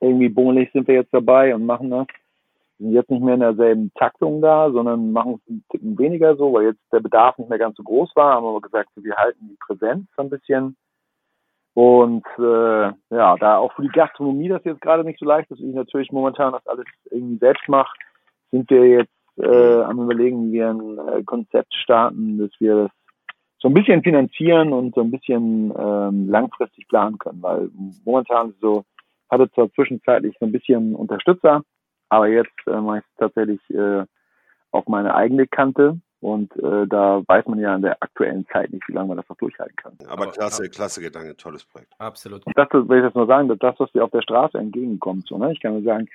[0.00, 2.06] irgendwie bummelig sind wir jetzt dabei und machen das
[2.82, 6.52] sind jetzt nicht mehr in derselben Taktung da, sondern machen es ein Ticken weniger so,
[6.52, 9.48] weil jetzt der Bedarf nicht mehr ganz so groß war, haben aber gesagt, wir halten
[9.48, 10.76] die Präsenz ein bisschen.
[11.74, 15.60] Und äh, ja, da auch für die Gastronomie das jetzt gerade nicht so leicht ist,
[15.60, 17.96] ich natürlich momentan das alles irgendwie selbst mache,
[18.50, 22.90] sind wir jetzt äh, am überlegen, wie wir ein äh, Konzept starten, dass wir das
[23.62, 27.70] so ein bisschen finanzieren und so ein bisschen ähm, langfristig planen können, weil
[28.04, 28.84] momentan so
[29.30, 31.62] hatte zwar zwischenzeitlich so ein bisschen Unterstützer,
[32.08, 34.04] aber jetzt äh, mache ich es tatsächlich äh,
[34.72, 35.98] auf meine eigene Kante.
[36.20, 39.28] Und äh, da weiß man ja in der aktuellen Zeit nicht, wie lange man das
[39.28, 39.98] noch durchhalten kann.
[40.06, 41.92] Aber, klasse, klasse Gedanke, tolles Projekt.
[41.98, 42.44] Absolut.
[42.54, 45.26] Das will ich jetzt nur sagen, das, was dir auf der Straße entgegenkommt.
[45.26, 45.52] So, ne?
[45.52, 46.08] Ich kann nur sagen,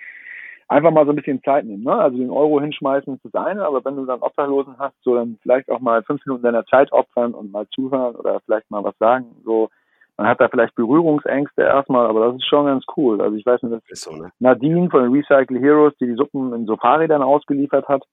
[0.67, 1.83] einfach mal so ein bisschen Zeit nehmen.
[1.83, 1.95] Ne?
[1.95, 5.37] Also den Euro hinschmeißen ist das eine, aber wenn du dann Obdachlosen hast, so dann
[5.41, 8.97] vielleicht auch mal fünf Minuten deiner Zeit opfern und mal zuhören oder vielleicht mal was
[8.97, 9.25] sagen.
[9.45, 9.69] So,
[10.17, 13.21] man hat da vielleicht Berührungsängste erstmal, aber das ist schon ganz cool.
[13.21, 14.31] Also ich weiß nicht, dass so, ne?
[14.39, 18.03] Nadine von den Recycle Heroes, die die Suppen in Safari dann ausgeliefert hat,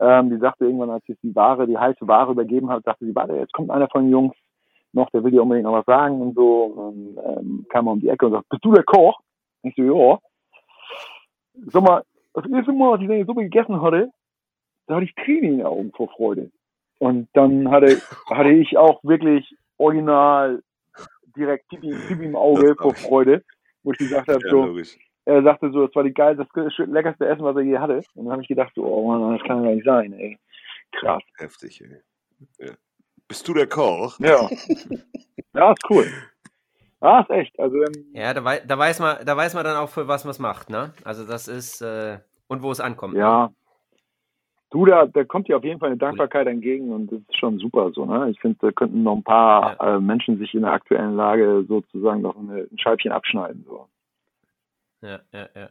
[0.00, 3.14] ähm, die sagte irgendwann, als ich die Ware, die heiße Ware übergeben habe, sagte sie,
[3.14, 4.34] warte, jetzt kommt einer von den Jungs
[4.92, 6.64] noch, der will dir unbedingt noch was sagen und so.
[6.64, 9.18] Und ähm, kam er um die Ecke und sagt, bist du der Koch?
[9.62, 10.18] Ich so, ja.
[11.54, 14.10] Sag mal, das erste Mal, als ich deine Suppe gegessen hatte,
[14.86, 16.50] da hatte ich Tränen in den Augen vor Freude.
[16.98, 20.62] Und dann hatte, hatte ich auch wirklich original
[21.36, 23.44] direkt Pipi, Pipi im Auge vor Freude,
[23.82, 24.96] wo ich gesagt habe, ja, so, logisch.
[25.24, 28.02] er sagte so, das war die geilste, das leckerste Essen, was er je hatte.
[28.14, 30.38] Und dann habe ich gedacht, so, oh Mann, das kann ja nicht sein, ey.
[30.92, 31.22] Krass.
[31.38, 32.66] Heftig, ey.
[32.66, 32.74] Ja.
[33.26, 34.18] Bist du der Koch?
[34.20, 34.48] Ja.
[35.54, 36.06] ja, ist cool.
[37.04, 37.60] Ah, ist echt.
[37.60, 40.24] Also, ähm, ja, da, wei da, weiß man, da weiß man dann auch, für was
[40.24, 40.94] man es macht, ne?
[41.04, 43.14] Also das ist, äh, und wo es ankommt.
[43.14, 43.54] Ja, ne?
[44.70, 47.58] Du, da, da kommt dir auf jeden Fall eine Dankbarkeit entgegen und das ist schon
[47.58, 48.06] super so.
[48.06, 48.30] Ne?
[48.30, 49.96] Ich finde, da könnten noch ein paar ja.
[49.96, 53.64] äh, Menschen sich in der aktuellen Lage sozusagen noch eine, ein Scheibchen abschneiden.
[53.68, 53.86] So.
[55.02, 55.68] Ja, ja, ja.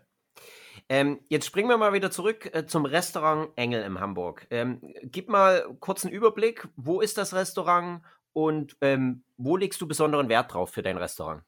[0.88, 4.48] Ähm, jetzt springen wir mal wieder zurück äh, zum Restaurant Engel in Hamburg.
[4.52, 6.68] Ähm, gib mal kurz einen Überblick.
[6.78, 11.44] Wo ist das Restaurant und ähm, wo legst du besonderen Wert drauf für dein Restaurant?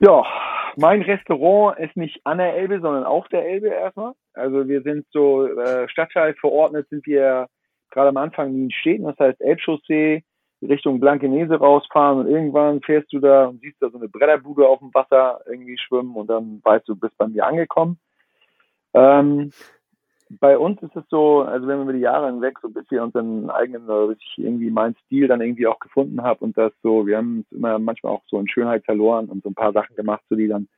[0.00, 0.24] Ja,
[0.76, 4.12] mein Restaurant ist nicht an der Elbe, sondern auf der Elbe erstmal.
[4.34, 7.48] Also wir sind so äh, Stadtteil verordnet, sind wir
[7.90, 10.22] gerade am Anfang in Städten, das heißt Elbchaussee,
[10.62, 14.78] Richtung Blankenese rausfahren und irgendwann fährst du da und siehst da so eine Bretterbude auf
[14.78, 17.98] dem Wasser irgendwie schwimmen und dann weißt du, bist bei mir angekommen.
[18.92, 19.52] Ähm,
[20.38, 23.00] bei uns ist es so, also wenn wir über die Jahre hinweg so ein bisschen
[23.00, 27.06] unseren eigenen, bis ich irgendwie meinen Stil dann irgendwie auch gefunden habe und das so,
[27.06, 30.22] wir haben immer manchmal auch so in Schönheit verloren und so ein paar Sachen gemacht,
[30.28, 30.68] so die dann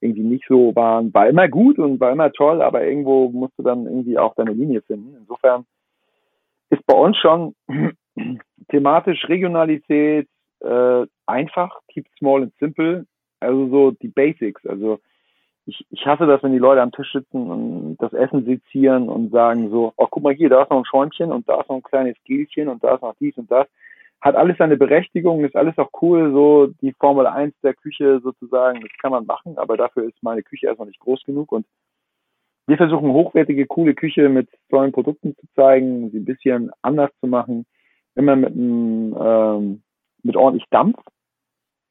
[0.00, 3.62] irgendwie nicht so waren, war immer gut und war immer toll, aber irgendwo musst du
[3.62, 5.16] dann irgendwie auch deine Linie finden.
[5.18, 5.64] Insofern
[6.70, 7.54] ist bei uns schon
[8.68, 10.28] thematisch Regionalität
[10.60, 13.06] äh, einfach, keep small and simple,
[13.40, 14.64] also so die Basics.
[14.66, 15.00] Also
[15.66, 19.30] ich, ich hasse das, wenn die Leute am Tisch sitzen und das Essen sezieren und
[19.30, 21.76] sagen so, oh guck mal hier, da ist noch ein Schäumchen und da ist noch
[21.76, 23.66] ein kleines Gelchen und da ist noch dies und das
[24.20, 28.80] hat alles seine Berechtigung, ist alles auch cool, so die Formel 1 der Küche sozusagen,
[28.80, 31.66] das kann man machen, aber dafür ist meine Küche erstmal nicht groß genug und
[32.66, 37.26] wir versuchen hochwertige, coole Küche mit tollen Produkten zu zeigen, sie ein bisschen anders zu
[37.26, 37.66] machen,
[38.14, 39.82] immer mit einem, ähm,
[40.22, 40.98] mit ordentlich Dampf.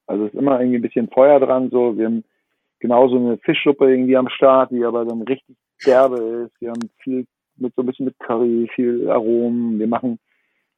[0.08, 1.98] Also ist immer irgendwie ein bisschen Feuer dran, so.
[1.98, 2.24] Wir haben
[2.82, 6.62] genauso eine Fischsuppe irgendwie am Start, die aber dann richtig derbe ist.
[6.62, 9.80] Wir haben viel mit so ein bisschen mit Curry, viel Aromen.
[9.80, 10.20] Wir machen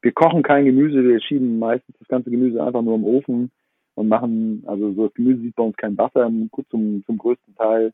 [0.03, 3.51] wir kochen kein Gemüse, wir schieben meistens das ganze Gemüse einfach nur im Ofen
[3.95, 7.55] und machen, also so das Gemüse sieht bei uns kein Wasser, gut zum, zum größten
[7.55, 7.93] Teil.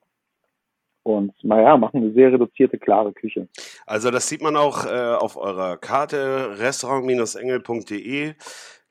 [1.03, 3.47] Und naja, machen eine sehr reduzierte, klare Küche.
[3.85, 8.33] Also das sieht man auch äh, auf eurer Karte, restaurant-engel.de.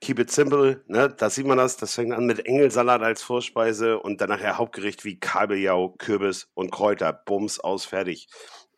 [0.00, 1.08] Keep it simple, ne?
[1.08, 1.76] Da sieht man das.
[1.76, 6.70] Das fängt an mit Engelsalat als Vorspeise und dann nachher Hauptgericht wie Kabeljau, Kürbis und
[6.70, 7.12] Kräuter.
[7.12, 8.28] Bums, aus, fertig.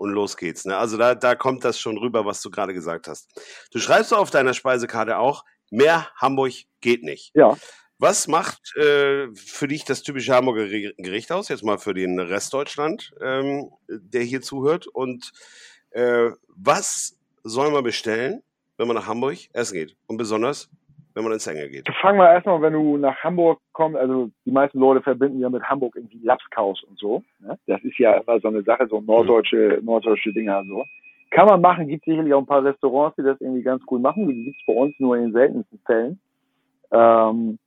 [0.00, 0.64] und los geht's.
[0.64, 0.78] Ne?
[0.78, 3.28] Also da, da kommt das schon rüber, was du gerade gesagt hast.
[3.70, 7.32] Du schreibst auf deiner Speisekarte auch, mehr Hamburg geht nicht.
[7.34, 7.56] Ja.
[7.98, 11.50] Was macht äh, für dich das typische Hamburger Gericht aus?
[11.50, 14.86] Jetzt mal für den Rest Deutschland, ähm, der hier zuhört.
[14.86, 15.32] Und
[15.90, 18.42] äh, was soll man bestellen,
[18.78, 19.96] wenn man nach Hamburg essen geht?
[20.06, 20.70] Und besonders,
[21.20, 21.88] wenn man ins Enge geht.
[22.00, 25.62] Fangen wir erstmal, wenn du nach Hamburg kommst, also die meisten Leute verbinden ja mit
[25.62, 27.22] Hamburg irgendwie Lapskaus und so.
[27.40, 27.58] Ne?
[27.66, 29.84] Das ist ja immer so eine Sache, so norddeutsche, mhm.
[29.84, 30.84] norddeutsche Dinger so.
[31.30, 34.28] Kann man machen, gibt sicherlich auch ein paar Restaurants, die das irgendwie ganz cool machen.
[34.28, 36.18] Die gibt's bei uns nur in den seltensten Fällen.
[36.90, 37.58] Ähm,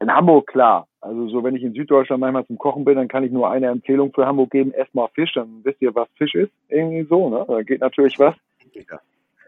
[0.00, 0.88] in Hamburg klar.
[1.00, 3.68] Also so, wenn ich in Süddeutschland manchmal zum Kochen bin, dann kann ich nur eine
[3.68, 4.72] Empfehlung für Hamburg geben.
[4.72, 6.52] Erstmal Fisch, dann wisst ihr, was Fisch ist.
[6.68, 7.44] Irgendwie so, ne?
[7.46, 8.34] Da geht natürlich was.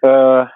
[0.02, 0.42] Ja.
[0.42, 0.46] Äh,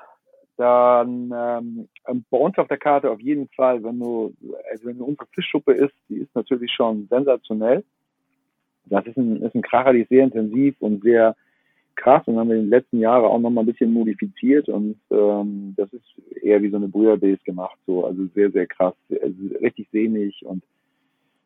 [0.58, 1.88] dann ähm,
[2.30, 4.34] bei uns auf der Karte auf jeden Fall, wenn du,
[4.70, 7.84] also wenn du unsere Fischsuppe isst, die ist natürlich schon sensationell.
[8.86, 11.36] Das ist ein, ist ein Kracher, die ist sehr intensiv und sehr
[11.94, 15.74] krass und haben wir in den letzten Jahren auch nochmal ein bisschen modifiziert und ähm,
[15.76, 16.04] das ist
[16.42, 20.64] eher wie so eine Bouillabaisse gemacht, so also sehr, sehr krass, also richtig sehnig und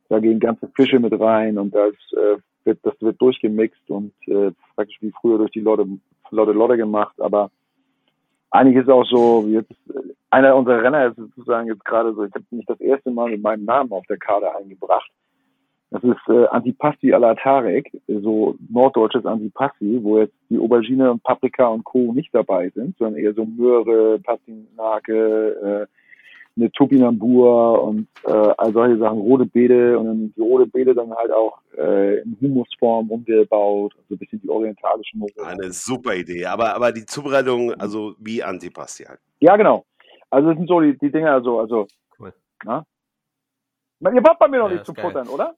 [0.09, 4.53] da gehen ganze Fische mit rein und das äh, wird, das wird durchgemixt und äh,
[4.75, 5.87] praktisch wie früher durch die Lotte,
[6.31, 7.51] Lotte Lotte gemacht, aber
[8.53, 9.73] eigentlich ist auch so, jetzt
[10.31, 13.43] einer unserer Renner ist sozusagen jetzt gerade so, ich habe mich das erste Mal mit
[13.43, 15.11] meinem Namen auf der Karte eingebracht
[15.93, 21.67] das ist äh, Antipasti alla Tarek, so norddeutsches Antipasti, wo jetzt die Aubergine und Paprika
[21.67, 22.13] und Co.
[22.15, 25.87] nicht dabei sind, sondern eher so Möhre, Pastinake, äh,
[26.57, 31.13] eine Topinambur und äh, all solche Sachen, rote Beete und dann die rote Beete dann
[31.15, 35.33] halt auch äh, in Humusform umgebaut, also ein bisschen die orientalische Moore.
[35.47, 39.21] Eine super Idee, aber, aber die Zubereitung, also wie Antipasti halt.
[39.41, 39.85] Ja, genau.
[40.31, 41.87] Also das sind so die, die Dinger, so, also,
[42.19, 42.33] cool.
[42.65, 42.85] na?
[44.01, 45.05] Ihr wart bei mir noch ja, nicht zum geil.
[45.05, 45.55] Futtern, oder?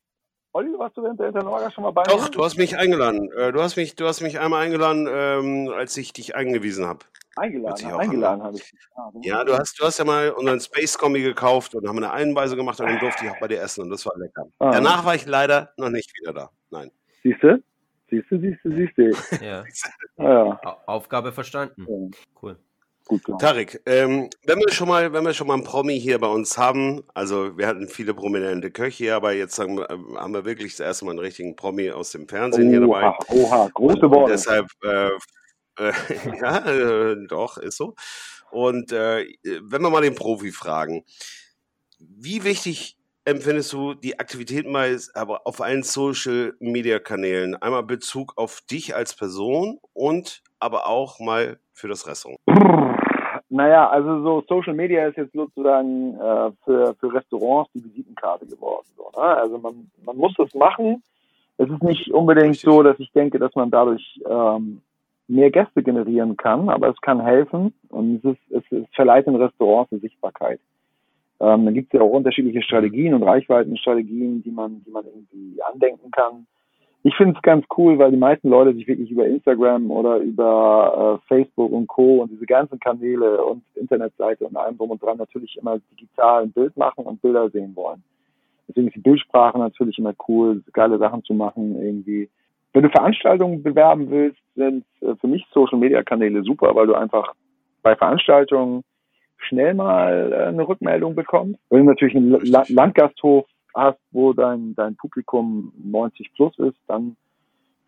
[0.57, 2.31] Olli, warst du während der Internorga schon mal bei Doch, mir?
[2.31, 3.29] du hast mich eingeladen.
[3.33, 7.01] Äh, du hast mich, du hast mich einmal eingeladen, ähm, als ich dich eingewiesen habe.
[7.35, 8.73] Eingeladen, eingeladen habe ich.
[8.95, 12.13] Ah, ja, du hast, du hast ja mal unseren Space Kombi gekauft und haben eine
[12.13, 14.47] Einweise gemacht und dann durfte ich auch bei dir essen und das war lecker.
[14.61, 14.71] Ah.
[14.71, 16.51] Danach war ich leider noch nicht wieder da.
[16.71, 16.93] Nein.
[17.25, 17.61] Siehst du?
[18.09, 19.45] Siehst du, siehst du, siehst du.
[19.45, 19.65] Ja.
[20.19, 20.79] ja.
[20.87, 21.85] Aufgabe verstanden.
[21.89, 22.19] Ja.
[22.41, 22.57] Cool.
[23.07, 23.23] Gut.
[23.39, 26.57] Tarek, ähm, wenn wir schon mal, wenn wir schon mal einen Promi hier bei uns
[26.57, 31.05] haben, also wir hatten viele prominente Köche, aber jetzt haben, haben wir wirklich das erste
[31.05, 33.19] Mal einen richtigen Promi aus dem Fernsehen oha, hier dabei.
[33.29, 34.33] Oha, große Worte.
[34.33, 35.11] deshalb, äh,
[35.79, 35.93] äh,
[36.41, 37.95] ja, äh, doch, ist so.
[38.51, 41.05] Und äh, wenn wir mal den Profi fragen,
[41.99, 47.55] wie wichtig empfindest du die Aktivitäten bei, aber auf allen Social Media Kanälen?
[47.57, 52.41] Einmal Bezug auf dich als Person und aber auch mal für das Restaurant.
[53.51, 58.87] Naja, also so Social Media ist jetzt sozusagen äh, für, für Restaurants die Visitenkarte geworden.
[58.97, 59.27] So, ne?
[59.27, 61.03] Also man, man muss das machen.
[61.59, 64.81] Es ist nicht unbedingt so, dass ich denke, dass man dadurch ähm,
[65.29, 69.37] mehr Gäste generieren kann, aber es kann helfen und es, ist, es, es verleiht den
[69.37, 70.61] Restaurants eine Sichtbarkeit.
[71.41, 75.63] Ähm, dann gibt es ja auch unterschiedliche Strategien und Reichweitenstrategien, die man, die man irgendwie
[75.63, 76.47] andenken kann
[77.07, 81.21] ich finde es ganz cool, weil die meisten Leute sich wirklich über Instagram oder über
[81.23, 82.23] äh, Facebook und Co.
[82.23, 86.53] und diese ganzen Kanäle und Internetseite und allem drum und dran natürlich immer digital ein
[86.53, 88.03] Bild machen und Bilder sehen wollen.
[88.67, 92.31] Deswegen ist die Bildsprache natürlich immer cool, geile Sachen zu machen irgendwie.
[92.73, 96.95] Wenn du Veranstaltungen bewerben willst, sind äh, für mich Social Media Kanäle super, weil du
[96.95, 97.35] einfach
[97.83, 98.83] bei Veranstaltungen
[99.37, 101.61] schnell mal äh, eine Rückmeldung bekommst.
[101.69, 107.17] Wenn du natürlich einen Landgasthof hast, wo dein, dein Publikum 90 plus ist, dann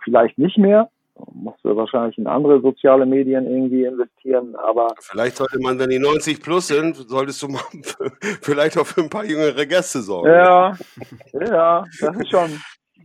[0.03, 0.90] vielleicht nicht mehr.
[1.33, 4.94] Musst du wahrscheinlich in andere soziale Medien irgendwie investieren, aber.
[5.01, 7.62] Vielleicht sollte man, wenn die 90 plus sind, solltest du mal
[8.42, 10.29] vielleicht auch für ein paar jüngere Gäste sorgen.
[10.29, 10.77] Ja,
[11.33, 12.51] ja, das ist schon.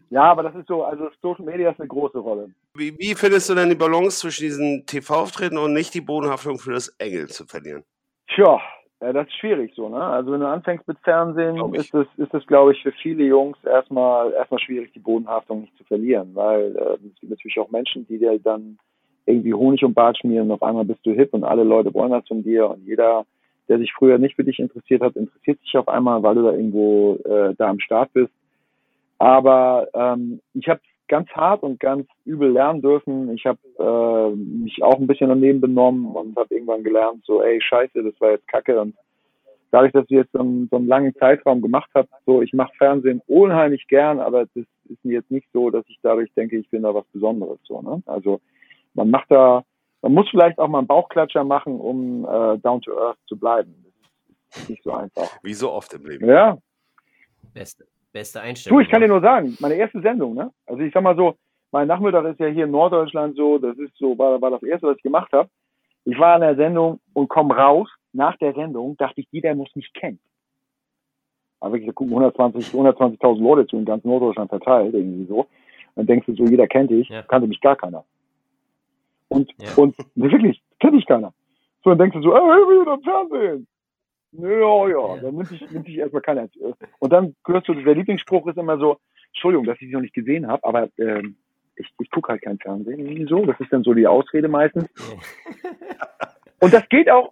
[0.09, 2.49] Ja, aber das ist so, also Social Media ist eine große Rolle.
[2.75, 6.73] Wie, wie findest du denn die Balance zwischen diesen TV-Auftritten und nicht die Bodenhaftung für
[6.73, 7.85] das Engel zu verlieren?
[8.27, 8.59] Tja,
[9.01, 9.99] ja, das ist schwierig so, ne?
[9.99, 13.57] Also wenn du anfängst mit Fernsehen, ist das, ist das, glaube ich, für viele Jungs
[13.63, 18.05] erstmal erstmal schwierig, die Bodenhaftung nicht zu verlieren, weil äh, es gibt natürlich auch Menschen,
[18.07, 18.77] die dir dann
[19.25, 22.11] irgendwie Honig und Bart schmieren und auf einmal bist du hip und alle Leute wollen
[22.11, 23.25] das von dir und jeder,
[23.69, 26.51] der sich früher nicht für dich interessiert hat, interessiert sich auf einmal, weil du da
[26.51, 28.33] irgendwo äh, da am Start bist.
[29.17, 30.81] Aber ähm, ich habe
[31.11, 33.35] ganz hart und ganz übel lernen dürfen.
[33.35, 37.61] Ich habe äh, mich auch ein bisschen daneben benommen und habe irgendwann gelernt, so, ey,
[37.61, 38.79] scheiße, das war jetzt Kacke.
[38.79, 38.95] Und
[39.71, 42.71] dadurch, dass ich jetzt so einen, so einen langen Zeitraum gemacht habe, so, ich mache
[42.77, 46.69] Fernsehen unheimlich gern, aber das ist mir jetzt nicht so, dass ich dadurch denke, ich
[46.69, 47.59] bin da was Besonderes.
[47.63, 48.01] So, ne?
[48.05, 48.39] Also
[48.93, 49.65] man macht da,
[50.01, 53.75] man muss vielleicht auch mal einen Bauchklatscher machen, um äh, down to earth zu bleiben.
[54.49, 55.29] Das ist nicht so einfach.
[55.43, 56.25] Wie so oft im Leben.
[56.25, 56.57] Ja.
[57.53, 57.85] Beste.
[58.13, 58.79] Beste Einstellung.
[58.79, 60.51] Du, ich kann dir nur sagen, meine erste Sendung, ne?
[60.65, 61.35] Also ich sag mal so,
[61.71, 64.87] mein Nachmittag ist ja hier in Norddeutschland so, das ist so, war, war das erste,
[64.87, 65.49] was ich gemacht habe.
[66.03, 67.87] Ich war in der Sendung und komm raus.
[68.13, 70.19] Nach der Sendung dachte ich, jeder muss mich kennen.
[71.61, 75.47] Aber wirklich, da gucken 120, 120.000 Leute zu in ganz Norddeutschland verteilt, irgendwie so.
[75.95, 77.21] Dann denkst du so, jeder kennt dich, ja.
[77.21, 78.03] kannte mich gar keiner.
[79.29, 79.69] Und, ja.
[79.77, 81.33] und wirklich, kennt dich keiner.
[81.83, 83.67] So, dann denkst du so, ey, wieder im Fernsehen.
[84.33, 86.47] Ja, ja, dann nimmt sich, nimmt sich erstmal keiner.
[86.99, 90.13] Und dann hörst du, der Lieblingsspruch ist immer so, Entschuldigung, dass ich sie noch nicht
[90.13, 91.35] gesehen habe, aber ähm,
[91.75, 93.45] ich, ich gucke halt kein Fernsehen so.
[93.45, 94.89] Das ist dann so die Ausrede meistens.
[96.59, 97.31] Und das geht auch,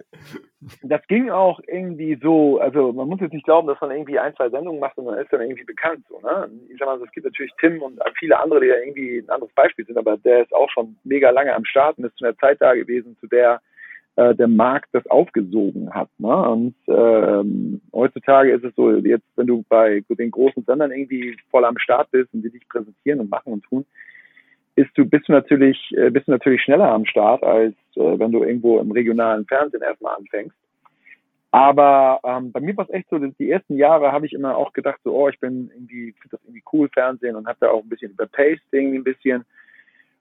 [0.81, 4.35] das ging auch irgendwie so, also man muss jetzt nicht glauben, dass man irgendwie ein,
[4.35, 6.03] zwei Sendungen macht und man ist dann irgendwie bekannt.
[6.09, 6.49] So, ne?
[6.67, 9.53] Ich sag mal, es gibt natürlich Tim und viele andere, die ja irgendwie ein anderes
[9.53, 12.37] Beispiel sind, aber der ist auch schon mega lange am Start und ist zu einer
[12.37, 13.61] Zeit da gewesen, zu der
[14.15, 16.09] äh, der Markt das aufgesogen hat.
[16.17, 16.49] Ne?
[16.49, 21.65] Und ähm, heutzutage ist es so, jetzt, wenn du bei den großen Sendern irgendwie voll
[21.65, 23.85] am Start bist und die dich präsentieren und machen und tun,
[24.75, 28.31] ist du, bist du natürlich, äh, bist du natürlich schneller am Start, als äh, wenn
[28.31, 30.55] du irgendwo im regionalen Fernsehen erstmal anfängst.
[31.51, 34.71] Aber ähm, bei mir war es echt so, die ersten Jahre habe ich immer auch
[34.71, 37.83] gedacht, so, oh, ich bin irgendwie, finde das irgendwie cool, Fernsehen und habe da auch
[37.83, 39.45] ein bisschen überpaced irgendwie ein bisschen.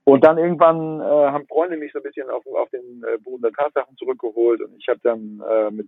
[0.08, 3.42] Und dann irgendwann äh, haben Freunde mich so ein bisschen auf, auf den äh, Boden
[3.42, 5.86] der Tatsachen zurückgeholt und ich habe dann äh, mit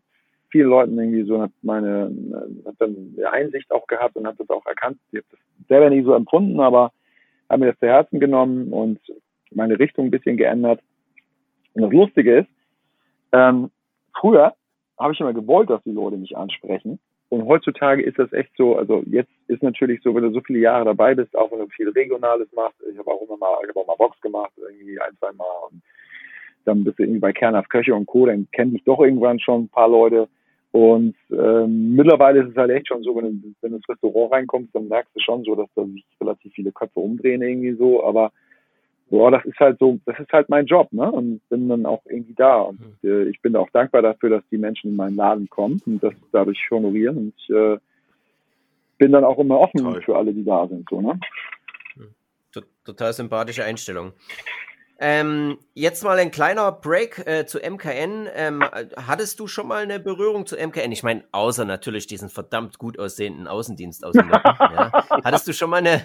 [0.51, 4.67] vielen Leuten irgendwie so meine äh, hab dann Einsicht auch gehabt und habe das auch
[4.67, 4.99] erkannt.
[5.13, 6.93] Ich habe das selber nie so empfunden, aber
[7.49, 9.01] habe mir das zu Herzen genommen und
[9.53, 10.83] meine Richtung ein bisschen geändert.
[11.73, 12.51] Und das Lustige ist,
[13.33, 13.71] ähm,
[14.21, 14.53] früher
[14.99, 16.99] habe ich immer gewollt, dass die Leute mich ansprechen.
[17.31, 20.59] Und heutzutage ist das echt so, also jetzt ist natürlich so, wenn du so viele
[20.59, 23.69] Jahre dabei bist, auch wenn du viel Regionales machst, ich habe auch immer mal, ich
[23.69, 25.81] habe auch mal Box gemacht, irgendwie ein, zwei Mal und
[26.65, 29.63] dann bist du irgendwie bei Kernhaft Köche und Co., dann kennen dich doch irgendwann schon
[29.63, 30.29] ein paar Leute.
[30.73, 34.33] Und ähm, mittlerweile ist es halt echt schon so, wenn du, wenn du ins Restaurant
[34.33, 38.05] reinkommst, dann merkst du schon so, dass da sich relativ viele Köpfe umdrehen irgendwie so,
[38.05, 38.33] aber
[39.11, 41.11] boah, das ist halt so, das ist halt mein Job, ne?
[41.11, 42.61] Und bin dann auch irgendwie da.
[42.61, 43.09] Und mhm.
[43.09, 46.15] äh, ich bin auch dankbar dafür, dass die Menschen in meinen Laden kommen und das
[46.33, 47.17] dadurch honorieren.
[47.19, 47.79] Und ich äh,
[48.99, 50.03] bin dann auch immer offen Toll.
[50.03, 51.19] für alle, die da sind, so, ne?
[52.85, 54.13] Total sympathische Einstellung.
[55.03, 58.29] Ähm, jetzt mal ein kleiner Break äh, zu MKN.
[58.35, 58.63] Ähm,
[58.97, 60.93] hattest du schon mal eine Berührung zu MKN?
[60.93, 64.93] Ich meine, außer natürlich diesen verdammt gut aussehenden Außendienst aus ja.
[65.25, 66.03] Hattest du schon mal eine,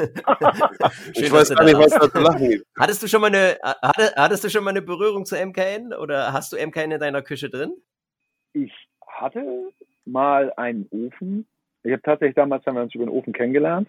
[1.14, 2.66] Schön, ich weiß gar nicht, was da zu lachen gibt.
[2.78, 6.52] Hattest du schon mal eine, hattest du schon mal eine Berührung zu MKN oder hast
[6.52, 7.72] du MKN in deiner Küche drin?
[8.52, 8.72] Ich
[9.06, 9.70] hatte
[10.04, 11.46] mal einen Ofen.
[11.82, 13.88] Ich habe tatsächlich damals haben wir uns über den Ofen kennengelernt.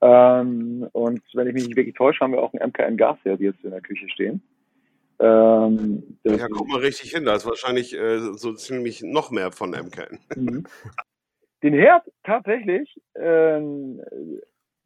[0.00, 3.64] Ähm, und wenn ich mich nicht wirklich täusche, haben wir auch einen MKN Gasherd jetzt
[3.64, 4.42] in der Küche stehen.
[5.20, 7.24] Ähm, ja, guck mal richtig hin.
[7.24, 10.20] Da ist wahrscheinlich äh, so ziemlich noch mehr von MKN.
[10.36, 10.64] Mhm.
[11.62, 14.00] Den Herd tatsächlich ähm,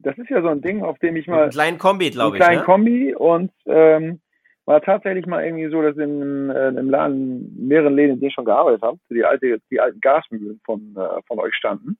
[0.03, 1.45] das ist ja so ein Ding, auf dem ich mal.
[1.45, 2.43] Ein kleinen Kombi, glaube ich.
[2.43, 2.65] Ein kleinen ne?
[2.65, 4.19] Kombi und ähm,
[4.65, 8.33] war tatsächlich mal irgendwie so, dass in, äh, im Laden mehreren Läden, in denen ich
[8.33, 11.97] schon gearbeitet habe, die alte, die alten Gasmühlen von, äh, von euch standen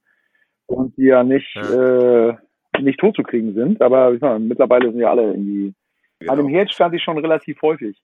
[0.68, 2.30] und die ja nicht, ja.
[2.30, 2.36] Äh,
[2.82, 5.74] nicht totzukriegen sind, aber ich meine, mittlerweile sind ja alle irgendwie.
[6.20, 6.32] Genau.
[6.32, 8.02] An dem Herd stand ich schon relativ häufig.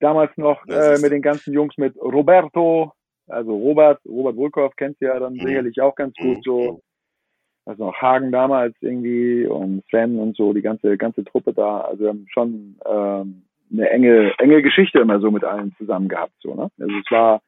[0.00, 2.92] Damals noch äh, mit den ganzen Jungs mit Roberto,
[3.26, 5.40] also Robert, Robert Wohlkow kennt ja dann mhm.
[5.40, 6.80] sicherlich auch ganz gut so.
[7.68, 11.82] Also auch Hagen damals irgendwie und Sven und so, die ganze, ganze Truppe da.
[11.82, 16.32] Also wir haben schon ähm, eine enge, enge Geschichte immer so mit allen zusammen gehabt.
[16.40, 16.70] So, ne?
[16.80, 17.42] Also es war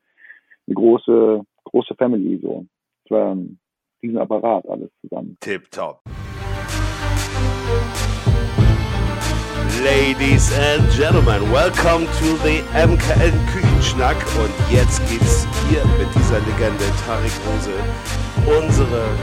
[0.66, 2.66] eine große, große Family so.
[3.06, 5.38] Es war ein Apparat alles zusammen.
[5.40, 6.02] Tip top.
[9.82, 16.84] Ladies and Gentlemen, welcome to the MKN Küchenschnack und jetzt geht's hier mit dieser Legende
[17.06, 17.72] Tarik Rose
[18.46, 19.16] unsere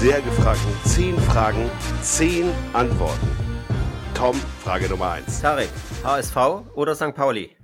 [0.00, 1.70] sehr gefragten 10 Fragen,
[2.02, 3.28] 10 Antworten.
[4.14, 5.40] Tom, Frage Nummer 1.
[5.40, 5.70] Tarek,
[6.04, 6.36] HSV
[6.74, 7.14] oder St.
[7.14, 7.56] Pauli?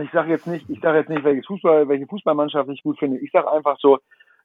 [0.00, 3.18] Ich sage jetzt nicht, ich sage jetzt nicht, welche Fußball, welche Fußballmannschaft ich gut finde.
[3.18, 3.98] Ich sage einfach so,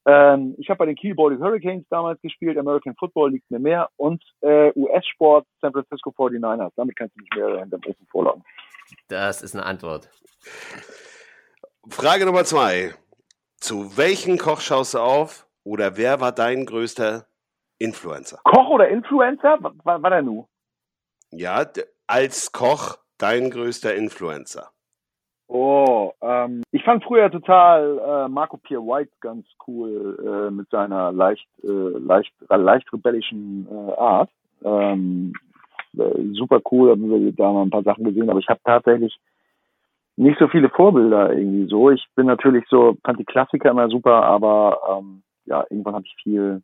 [0.06, 3.90] ähm, ich habe bei den Kiel Baltic Hurricanes damals gespielt, American Football liegt mir mehr
[3.96, 6.72] und äh, US-Sport San Francisco 49ers.
[6.76, 8.44] Damit kannst du nicht mehr hinterm Ofen vorlagen.
[9.08, 10.10] Das ist eine Antwort.
[11.90, 12.94] Frage Nummer zwei.
[13.58, 17.26] Zu welchen Koch schaust du auf oder wer war dein größter
[17.80, 18.40] Influencer?
[18.44, 19.58] Koch oder Influencer?
[19.62, 20.46] War, war der nu?
[21.32, 21.66] Ja,
[22.06, 24.70] als Koch dein größter Influencer.
[25.48, 31.12] Oh, ähm, ich fand früher total äh, Marco Pierre White ganz cool äh, mit seiner
[31.12, 34.30] leicht, äh, leicht, leicht rebellischen äh, Art.
[34.64, 35.34] Ähm,
[35.98, 39.20] äh, super cool, haben wir da mal ein paar Sachen gesehen, aber ich habe tatsächlich
[40.22, 41.90] nicht so viele Vorbilder irgendwie so.
[41.90, 46.16] Ich bin natürlich so, fand die Klassiker immer super, aber ähm, ja, irgendwann habe ich
[46.22, 46.62] viel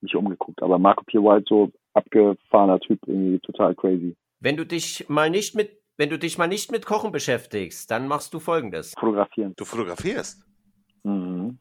[0.00, 0.62] mich umgeguckt.
[0.62, 4.16] Aber Marco Pierre White so abgefahrener Typ, irgendwie total crazy.
[4.40, 8.06] Wenn du dich mal nicht mit, wenn du dich mal nicht mit Kochen beschäftigst, dann
[8.06, 8.94] machst du folgendes.
[8.98, 9.54] Fotografieren.
[9.56, 10.44] Du fotografierst.
[11.02, 11.58] Mhm.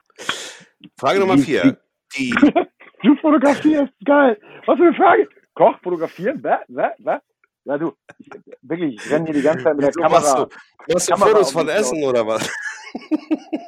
[0.99, 1.77] Frage Nummer vier.
[2.17, 2.35] Die,
[3.03, 4.39] Du fotografierst, geil.
[4.65, 5.29] Was für eine Frage.
[5.53, 7.21] Koch, fotografieren, was, was, was?
[7.67, 8.29] Ja, du, ich,
[8.61, 10.45] wirklich, ich renne hier die ganze Zeit mit der machst Kamera.
[10.45, 12.49] du, machst du Kamera Fotos von Essen oder was?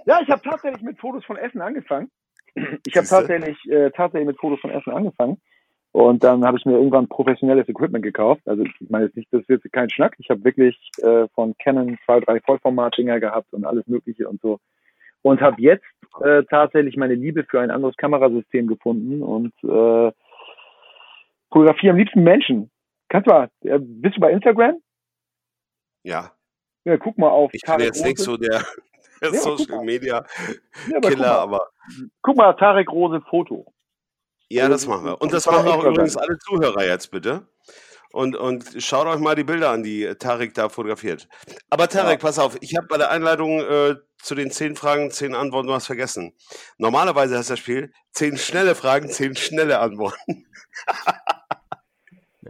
[0.05, 2.09] Ja, ich habe tatsächlich mit Fotos von Essen angefangen.
[2.87, 5.41] Ich habe tatsächlich, äh, tatsächlich mit Fotos von Essen angefangen.
[5.91, 8.41] Und dann habe ich mir irgendwann professionelles Equipment gekauft.
[8.45, 10.15] Also ich meine jetzt nicht, das ist jetzt kein Schnack.
[10.17, 14.59] Ich habe wirklich äh, von Canon zwei, drei Vollformat-Dinger gehabt und alles Mögliche und so.
[15.21, 15.85] Und habe jetzt
[16.23, 20.11] äh, tatsächlich meine Liebe für ein anderes Kamerasystem gefunden und äh,
[21.51, 22.71] fotografiere am liebsten Menschen.
[23.09, 24.81] Kannst du mal, äh, bist du bei Instagram?
[26.03, 26.31] Ja,
[26.85, 27.51] Ja, guck mal auf.
[27.53, 28.63] ich bin jetzt nicht so der,
[29.21, 29.83] der Ja, guck Social.
[29.83, 30.25] Media
[30.87, 31.69] Ja, aber guck Killer, mal, aber
[32.21, 33.65] guck mal, Tarek Rose Foto.
[34.49, 35.21] ja, das machen wir.
[35.21, 37.47] Und das das machen auch übrigens alle Zuhörer jetzt bitte.
[38.11, 41.27] Und, und schaut euch mal die Bilder an, die Tarek da fotografiert.
[41.69, 45.35] Aber Tarek, pass auf, ich habe bei der Einleitung äh, zu den zehn Fragen, zehn
[45.35, 46.33] Antworten was vergessen.
[46.79, 50.47] Normalerweise heißt das Spiel zehn schnelle Fragen, zehn schnelle Antworten.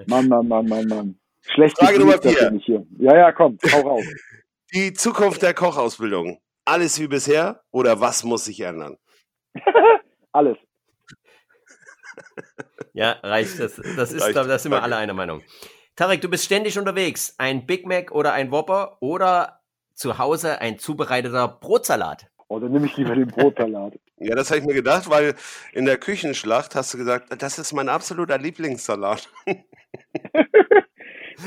[0.07, 1.19] Mann, Mann, Mann, Mann, Mann.
[1.41, 2.49] Schlecht Frage Nummer vier.
[2.49, 2.85] bin ich hier.
[2.99, 4.05] Ja, ja, komm, hau raus.
[4.73, 6.39] Die Zukunft der Kochausbildung.
[6.65, 8.97] Alles wie bisher oder was muss sich ändern?
[10.31, 10.57] Alles.
[12.93, 13.59] Ja, reicht.
[13.59, 15.41] Das, das ist, Reicht, da sind wir alle einer Meinung.
[15.95, 17.33] Tarek, du bist ständig unterwegs.
[17.37, 19.61] Ein Big Mac oder ein Whopper oder
[19.95, 22.27] zu Hause ein zubereiteter Brotsalat.
[22.47, 23.93] Oh, dann nehme ich lieber den Brotsalat.
[24.19, 25.33] Ja, das habe ich mir gedacht, weil
[25.73, 29.29] in der Küchenschlacht hast du gesagt, das ist mein absoluter Lieblingssalat.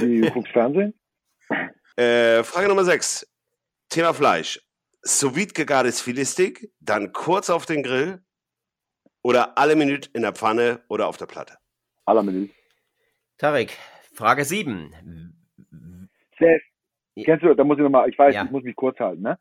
[0.00, 0.94] Du guckst Fernsehen?
[1.96, 3.28] Äh, Frage Nummer 6.
[3.90, 4.58] Thema Fleisch.
[5.02, 8.22] Sous gegartes Filetstick, dann kurz auf den Grill
[9.22, 11.58] oder alle Minuten in der Pfanne oder auf der Platte.
[12.06, 12.48] Aller Menü.
[13.36, 13.76] Tarek,
[14.14, 14.94] Frage 7.
[16.38, 16.62] Chef,
[17.16, 17.24] Ja.
[17.24, 18.44] kennst du, da muss ich nochmal, ich weiß, Ja.
[18.44, 19.38] ich muss mich kurz halten, ne?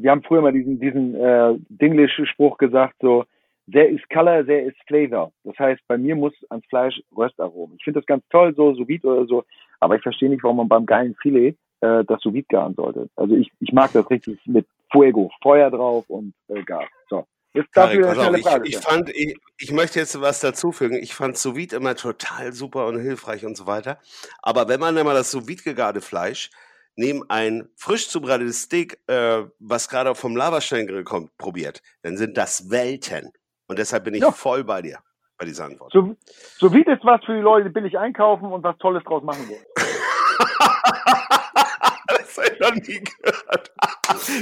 [0.00, 3.24] Wir haben früher mal diesen, diesen äh, dinglischen Spruch gesagt, so,
[3.70, 5.32] there is color, there is flavor.
[5.44, 7.76] Das heißt, bei mir muss ans Fleisch Röstaromen.
[7.78, 9.44] Ich finde das ganz toll, so sous vide oder so,
[9.80, 13.08] aber ich verstehe nicht, warum man beim geilen Filet äh, das sous vide garen sollte.
[13.16, 16.84] Also ich, ich mag das richtig mit Fuego, Feuer drauf und äh, Gas.
[17.08, 17.26] So.
[17.72, 18.66] Pass auf, ich, Frage.
[18.66, 20.96] ich, fand, ich, ich möchte jetzt was dazufügen.
[21.02, 23.98] Ich fand Sous immer total super und hilfreich und so weiter.
[24.40, 26.50] Aber wenn man einmal das Sous gegarte Fleisch
[26.96, 32.70] neben ein frisch zubereitetes Steak, äh, was gerade vom Lavasteingrill kommt, probiert, dann sind das
[32.70, 33.32] Welten.
[33.66, 34.32] Und deshalb bin ich Ja.
[34.32, 34.98] voll bei dir,
[35.38, 35.92] bei dieser Antwort.
[35.92, 36.14] So,
[36.58, 39.64] so wie ist was für die Leute, billig einkaufen und was Tolles draus machen wollen.
[42.08, 43.72] das habe ich noch nie gehört.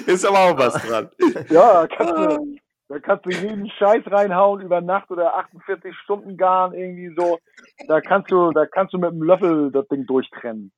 [0.06, 1.10] Ist aber auch was dran.
[1.50, 2.56] Ja, da kannst du,
[2.88, 7.38] da kannst du jeden Scheiß reinhauen über Nacht oder 48 Stunden garen irgendwie so.
[7.86, 10.72] Da kannst du, da kannst du mit einem Löffel das Ding durchtrennen.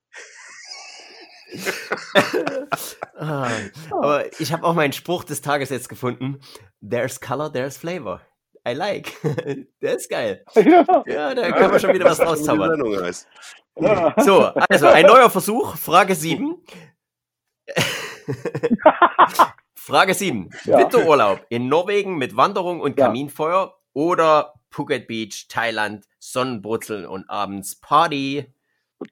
[3.16, 3.50] Ah,
[3.90, 6.40] aber ich habe auch meinen Spruch des Tages jetzt gefunden.
[6.80, 8.20] There's color, there's flavor.
[8.66, 9.12] I like.
[9.82, 10.44] Der ist geil.
[10.55, 12.80] Ja, Ja, da kann man schon wieder was rauszaubern.
[13.76, 14.14] Ja.
[14.18, 15.76] So, also ein neuer Versuch.
[15.76, 16.55] Frage 7.
[19.74, 20.50] Frage 7.
[20.64, 20.78] Ja.
[20.78, 23.07] Winterurlaub in Norwegen mit Wanderung und Ja.
[23.07, 28.46] Kaminfeuer oder Phuket Beach, Thailand, Sonnenbrutzeln und abends Party.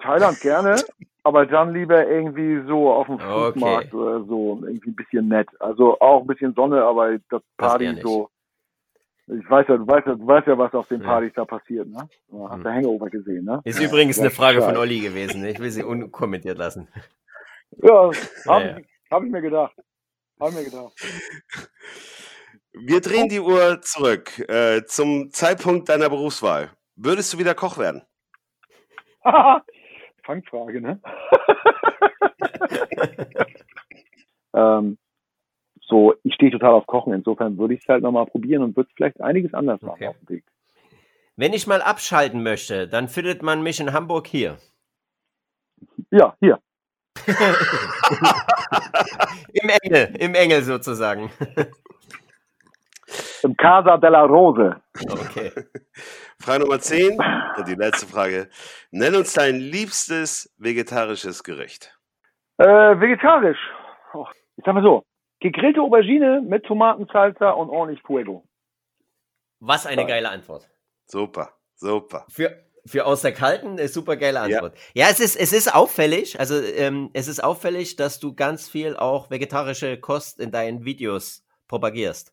[0.00, 0.76] Thailand gerne,
[1.24, 3.52] aber dann lieber irgendwie so auf dem Okay.
[3.52, 5.48] Fußmarkt oder so, irgendwie ein bisschen nett.
[5.60, 8.02] Also auch ein bisschen Sonne, aber das Party nicht.
[8.02, 8.30] so.
[9.26, 11.06] Ich weiß ja, du weißt ja, du weißt ja, was auf den Ja.
[11.06, 12.08] Partys da passiert, ne?
[12.28, 12.62] Du hast Hm.
[12.64, 13.60] der Hangover gesehen, ne?
[13.64, 14.76] Ist übrigens Ja, eine Frage von.
[14.76, 15.44] Olli gewesen.
[15.44, 16.88] Ich will sie unkommentiert lassen.
[17.82, 18.10] Ja,
[18.44, 18.78] Ja, habe ja.
[18.78, 19.74] ich, hab ich mir gedacht.
[20.40, 20.92] Habe ich mir gedacht.
[22.72, 26.70] Wir drehen die Uhr zurück äh, zum Zeitpunkt deiner Berufswahl.
[26.96, 28.02] Würdest du wieder Koch werden?
[30.30, 31.00] Fangfrage, ne?
[34.54, 34.96] ähm,
[35.82, 37.12] so, ich stehe total auf Kochen.
[37.12, 40.06] Insofern würde ich es halt nochmal probieren und würde vielleicht einiges anders machen Okay.
[40.08, 40.44] auf dem Weg.
[41.34, 44.58] Wenn ich mal abschalten möchte, dann findet man mich in Hamburg hier.
[46.12, 46.60] Ja, hier.
[49.52, 51.30] Im Engel, im Engel sozusagen.
[53.42, 54.80] Im Casa della Rose.
[55.08, 55.50] Okay.
[56.40, 57.18] Frage Nummer 10
[57.58, 58.48] und die letzte Frage.
[58.90, 61.94] Nenn uns dein liebstes vegetarisches Gericht.
[62.56, 63.58] Äh, vegetarisch.
[64.14, 64.26] Oh,
[64.56, 65.02] ich sag mal so.
[65.40, 68.44] Gegrillte Aubergine mit Tomatensalsa und ordentlich Fuego.
[69.60, 70.68] Was eine geile Antwort.
[71.04, 72.24] Super, super.
[72.30, 74.78] Für, Für aus der kalten eine super geile Antwort.
[74.94, 78.68] Ja, ja es, ist, es ist auffällig, also ähm, es ist auffällig, dass du ganz
[78.68, 82.32] viel auch vegetarische Kost in deinen Videos propagierst.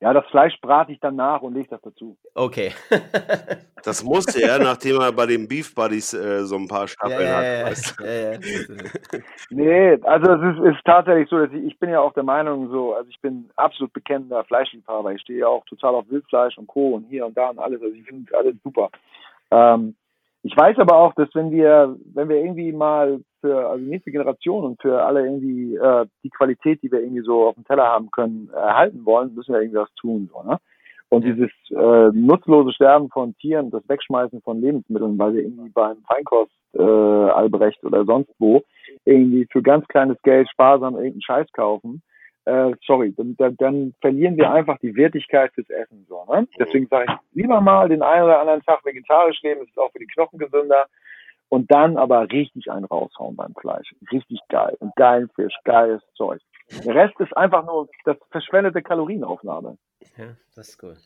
[0.00, 2.18] Ja, das Fleisch brate ich dann nach und lege das dazu.
[2.34, 2.72] Okay.
[3.82, 7.42] das musste er, nachdem er bei den Beef Buddies äh, so ein paar Staffeln ja,
[7.42, 7.96] ja, hat.
[8.00, 8.38] Ja, ja,
[9.50, 12.68] nee, also es ist, ist, tatsächlich so, dass ich, ich bin ja auch der Meinung
[12.70, 15.12] so, also ich bin absolut bekennender Fleischliebhaber.
[15.12, 16.96] Ich stehe ja auch total auf Wildfleisch und Co.
[16.96, 17.80] und hier und da und alles.
[17.80, 18.90] Also ich finde alles super.
[19.50, 19.94] Ähm,
[20.46, 24.12] ich weiß aber auch, dass wenn wir, wenn wir irgendwie mal für also die nächste
[24.12, 27.86] Generation und für alle irgendwie äh, die Qualität, die wir irgendwie so auf dem Teller
[27.86, 30.30] haben können, erhalten wollen, müssen wir irgendwie was tun.
[30.32, 30.58] So, ne?
[31.08, 35.98] Und dieses äh, nutzlose Sterben von Tieren, das Wegschmeißen von Lebensmitteln, weil wir irgendwie beim
[36.08, 38.62] Feinkost äh, Albrecht oder sonst wo
[39.04, 42.02] irgendwie für ganz kleines Geld sparsam irgendeinen Scheiß kaufen,
[42.46, 46.06] äh, sorry, dann, dann, dann verlieren wir einfach die Wertigkeit fürs Essen.
[46.08, 46.46] So, ne?
[46.58, 49.90] Deswegen sage ich lieber mal den einen oder anderen Tag vegetarisch leben, das ist auch
[49.92, 50.86] für die Knochen gesünder.
[51.48, 53.94] Und dann aber richtig einen raushauen beim Fleisch.
[54.10, 54.76] Richtig geil.
[54.80, 56.40] Und geilen Fisch, geiles Zeug.
[56.84, 59.78] Der Rest ist einfach nur das verschwendete Kalorienaufnahme.
[60.16, 60.96] Ja, das ist cool.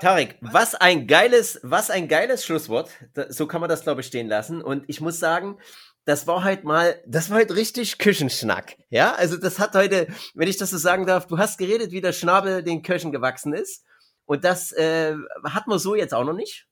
[0.00, 2.90] Tarek, was ein geiles, was ein geiles Schlusswort.
[3.28, 4.62] So kann man das, glaube ich, stehen lassen.
[4.62, 5.58] Und ich muss sagen,
[6.04, 8.76] das war halt mal, das war halt richtig Küchenschnack.
[8.90, 12.00] Ja, also das hat heute, wenn ich das so sagen darf, du hast geredet, wie
[12.00, 13.84] der Schnabel den Köchen gewachsen ist.
[14.24, 16.66] Und das äh, hat man so jetzt auch noch nicht.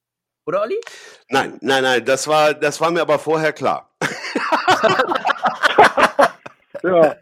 [0.46, 0.80] Oder Olli?
[1.28, 3.94] Nein, nein, nein, das war, das war mir aber vorher klar.
[6.82, 7.16] Ja.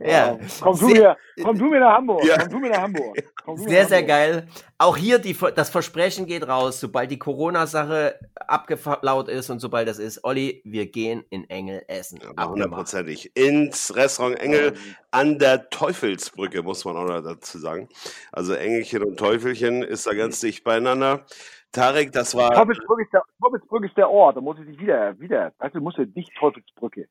[0.00, 0.38] ja.
[0.60, 2.24] Komm, du mir, komm du mir nach Hamburg.
[2.24, 2.38] Ja.
[2.38, 3.16] Komm du mir nach Hamburg.
[3.56, 4.46] sehr, sehr geil.
[4.78, 9.98] Auch hier die, das Versprechen geht raus, sobald die Corona-Sache abgelaut ist und sobald das
[9.98, 10.24] ist.
[10.24, 12.20] Olli, wir gehen in Engel essen.
[12.38, 13.36] Hundertprozentig.
[13.36, 14.74] Ins Restaurant Engel
[15.10, 17.88] an der Teufelsbrücke, muss man auch noch dazu sagen.
[18.32, 21.24] Also Engelchen und Teufelchen ist da ganz dicht beieinander.
[21.72, 22.52] Tarek, das war.
[22.54, 25.98] Teufelsbrücke ist der, Teufelsbrücke ist der Ort, da muss ich dich wieder, wieder, du, musst
[25.98, 27.08] du nicht Teufelsbrücke.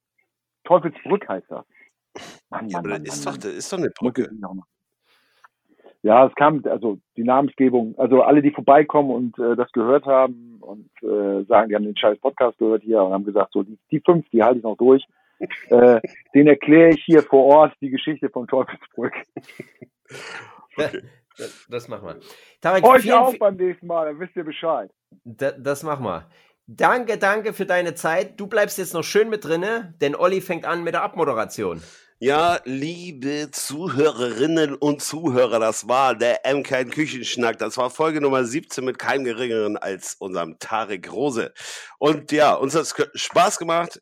[0.68, 1.66] Teufelsbrück heißt das.
[2.50, 4.30] Mann, ja, aber Mann, das, ist Mann, doch, das ist doch eine Brücke.
[6.04, 10.58] Ja, es kam, also die Namensgebung, also alle, die vorbeikommen und äh, das gehört haben
[10.62, 13.80] und äh, sagen, die haben den scheiß Podcast gehört hier und haben gesagt, so die,
[13.92, 15.06] die fünf, die halte ich noch durch.
[15.70, 16.02] äh,
[16.34, 19.14] den erkläre ich hier vor Ort die Geschichte von Teufelsbrück.
[20.78, 21.02] okay.
[21.38, 22.20] Das, das machen wir.
[22.62, 24.90] Tarek, Euch auch beim nächsten Mal, dann wisst ihr Bescheid.
[25.24, 26.26] Das, das machen wir.
[26.70, 28.38] Danke, danke für deine Zeit.
[28.38, 31.82] Du bleibst jetzt noch schön mit drinne, denn Olli fängt an mit der Abmoderation.
[32.20, 37.58] Ja, liebe Zuhörerinnen und Zuhörer, das war der MK Küchenschnack.
[37.58, 41.54] Das war Folge Nummer 17 mit keinem geringeren als unserem Tarek Rose.
[42.00, 44.02] Und ja, uns hat es Spaß gemacht.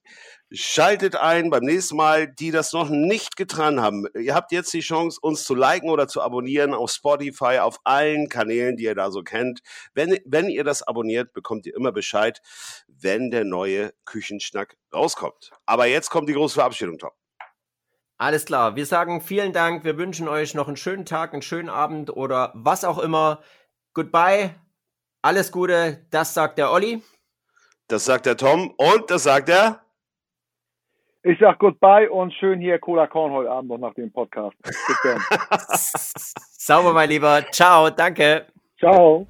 [0.55, 4.07] Schaltet ein beim nächsten Mal, die das noch nicht getan haben.
[4.17, 8.29] Ihr habt jetzt die Chance, uns zu liken oder zu abonnieren auf Spotify, auf allen
[8.29, 9.59] Kanälen, die ihr da so kennt.
[9.93, 12.41] Wenn, wenn ihr das abonniert, bekommt ihr immer Bescheid,
[12.87, 15.51] wenn der neue Küchenschnack rauskommt.
[15.65, 17.11] Aber jetzt kommt die große Verabschiedung, Tom.
[18.17, 18.77] Alles klar.
[18.77, 19.83] Wir sagen vielen Dank.
[19.83, 23.41] Wir wünschen euch noch einen schönen Tag, einen schönen Abend oder was auch immer.
[23.93, 24.55] Goodbye.
[25.21, 26.05] Alles Gute.
[26.11, 27.03] Das sagt der Olli.
[27.87, 29.84] Das sagt der Tom und das sagt der
[31.25, 34.55] ich sag goodbye und schön hier Cola Korn heute Abend noch nach dem Podcast.
[34.61, 35.19] Bis dann.
[36.57, 37.43] Sauber, mein Lieber.
[37.51, 38.45] Ciao, danke.
[38.77, 39.25] Ciao.